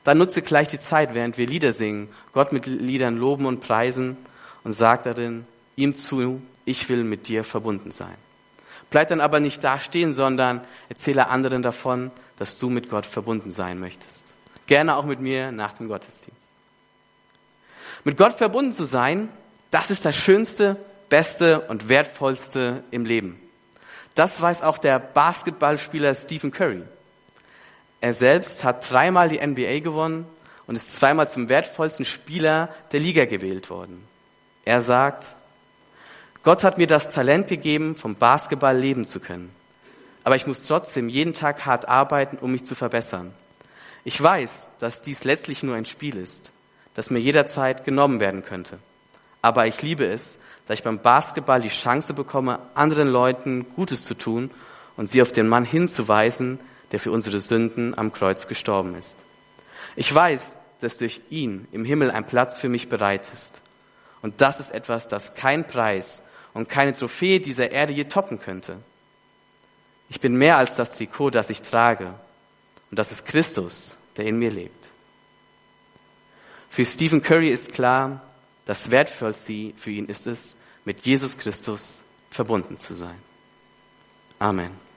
Dann 0.05 0.19
nutze 0.19 0.43
gleich 0.43 0.69
die 0.69 0.81
Zeit, 0.81 1.15
während 1.15 1.39
wir 1.39 1.47
Lieder 1.47 1.73
singen, 1.73 2.09
Gott 2.33 2.53
mit 2.53 2.67
Liedern 2.67 3.17
loben 3.17 3.47
und 3.47 3.61
preisen 3.61 4.17
und 4.65 4.73
sag 4.73 5.05
darin 5.05 5.47
ihm 5.77 5.95
zu, 5.95 6.43
ich 6.65 6.89
will 6.89 7.05
mit 7.05 7.29
dir 7.29 7.45
verbunden 7.45 7.91
sein. 7.91 8.15
Bleib 8.91 9.09
dann 9.09 9.21
aber 9.21 9.41
nicht 9.41 9.65
da 9.65 9.81
stehen, 9.81 10.13
sondern 10.13 10.61
erzähle 10.89 11.29
anderen 11.29 11.63
davon, 11.63 12.11
dass 12.37 12.59
du 12.59 12.69
mit 12.69 12.91
Gott 12.91 13.07
verbunden 13.07 13.51
sein 13.51 13.81
möchtest. 13.81 14.23
Gerne 14.67 14.97
auch 14.97 15.05
mit 15.05 15.21
mir 15.21 15.51
nach 15.51 15.73
dem 15.73 15.89
Gottesdienst. 15.89 16.43
Mit 18.05 18.17
Gott 18.17 18.35
verbunden 18.35 18.73
zu 18.73 18.85
sein, 18.85 19.29
das 19.71 19.91
ist 19.91 20.05
das 20.05 20.17
Schönste, 20.17 20.79
Beste 21.09 21.61
und 21.63 21.89
Wertvollste 21.89 22.85
im 22.91 23.05
Leben. 23.05 23.41
Das 24.15 24.41
weiß 24.41 24.63
auch 24.63 24.79
der 24.79 24.99
Basketballspieler 24.99 26.15
Stephen 26.15 26.51
Curry. 26.51 26.83
Er 28.01 28.15
selbst 28.15 28.65
hat 28.65 28.91
dreimal 28.91 29.29
die 29.29 29.45
NBA 29.45 29.79
gewonnen 29.79 30.27
und 30.67 30.75
ist 30.75 30.93
zweimal 30.93 31.29
zum 31.29 31.49
wertvollsten 31.49 32.05
Spieler 32.05 32.69
der 32.93 33.01
Liga 33.01 33.25
gewählt 33.25 33.71
worden. 33.71 34.07
Er 34.65 34.81
sagt, 34.81 35.27
Gott 36.43 36.65
hat 36.65 36.77
mir 36.77 36.89
das 36.89 37.09
Talent 37.09 37.49
gegeben, 37.49 37.95
vom 37.95 38.17
Basketball 38.17 38.77
leben 38.77 39.07
zu 39.07 39.21
können. 39.21 39.55
Aber 40.25 40.37
ich 40.37 40.47
muss 40.47 40.65
trotzdem 40.65 41.09
jeden 41.09 41.35
Tag 41.35 41.67
hart 41.67 41.89
arbeiten, 41.89 42.39
um 42.39 42.53
mich 42.53 42.65
zu 42.65 42.75
verbessern. 42.75 43.33
Ich 44.05 44.21
weiß, 44.21 44.69
dass 44.81 45.03
dies 45.03 45.23
letztlich 45.23 45.63
nur 45.63 45.77
ein 45.77 45.85
Spiel 45.85 46.17
ist, 46.17 46.51
das 46.95 47.11
mir 47.11 47.21
jederzeit 47.21 47.85
genommen 47.85 48.19
werden 48.19 48.45
könnte. 48.45 48.79
Aber 49.41 49.67
ich 49.67 49.83
liebe 49.83 50.05
es, 50.05 50.39
dass 50.67 50.79
ich 50.79 50.85
beim 50.85 50.99
Basketball 50.99 51.61
die 51.61 51.69
Chance 51.69 52.13
bekomme, 52.15 52.59
anderen 52.75 53.09
Leuten 53.09 53.67
Gutes 53.77 54.05
zu 54.05 54.15
tun 54.15 54.51
und 54.97 55.09
sie 55.09 55.23
auf 55.23 55.33
den 55.33 55.49
Mann 55.49 55.65
hinzuweisen, 55.65 56.59
der 56.91 56.99
für 56.99 57.13
unsere 57.13 57.39
Sünden 57.39 57.97
am 57.97 58.13
Kreuz 58.13 58.49
gestorben 58.49 58.97
ist. 58.97 59.15
Ich 59.95 60.13
weiß, 60.13 60.53
dass 60.81 60.99
durch 60.99 61.21
ihn 61.31 61.69
im 61.71 61.85
Himmel 61.85 62.11
ein 62.11 62.27
Platz 62.27 62.59
für 62.59 62.69
mich 62.69 62.89
bereit 62.89 63.29
ist. 63.33 63.61
Und 64.23 64.41
das 64.41 64.61
ist 64.61 64.73
etwas, 64.73 65.09
das 65.09 65.35
kein 65.35 65.67
Preis 65.67 66.23
und 66.55 66.69
keine 66.69 66.95
Trophäe 66.95 67.41
dieser 67.41 67.71
Erde 67.71 67.93
je 67.93 68.05
toppen 68.05 68.41
könnte. 68.41 68.79
Ich 70.09 70.21
bin 70.21 70.37
mehr 70.37 70.59
als 70.59 70.75
das 70.77 70.93
Trikot, 70.93 71.31
das 71.31 71.51
ich 71.51 71.63
trage. 71.63 72.15
Und 72.91 72.99
das 72.99 73.13
ist 73.13 73.25
Christus, 73.25 73.97
der 74.17 74.27
in 74.27 74.39
mir 74.39 74.51
lebt. 74.51 74.91
Für 76.69 76.85
Stephen 76.85 77.23
Curry 77.23 77.49
ist 77.49 77.73
klar, 77.73 78.21
das 78.65 78.91
Wertvollste 78.91 79.73
für 79.77 79.91
ihn 79.91 80.07
ist 80.07 80.27
es, 80.27 80.55
mit 80.85 81.07
Jesus 81.07 81.39
Christus 81.39 81.99
verbunden 82.31 82.79
zu 82.79 82.95
sein. 82.95 83.19
Amen. 84.39 84.92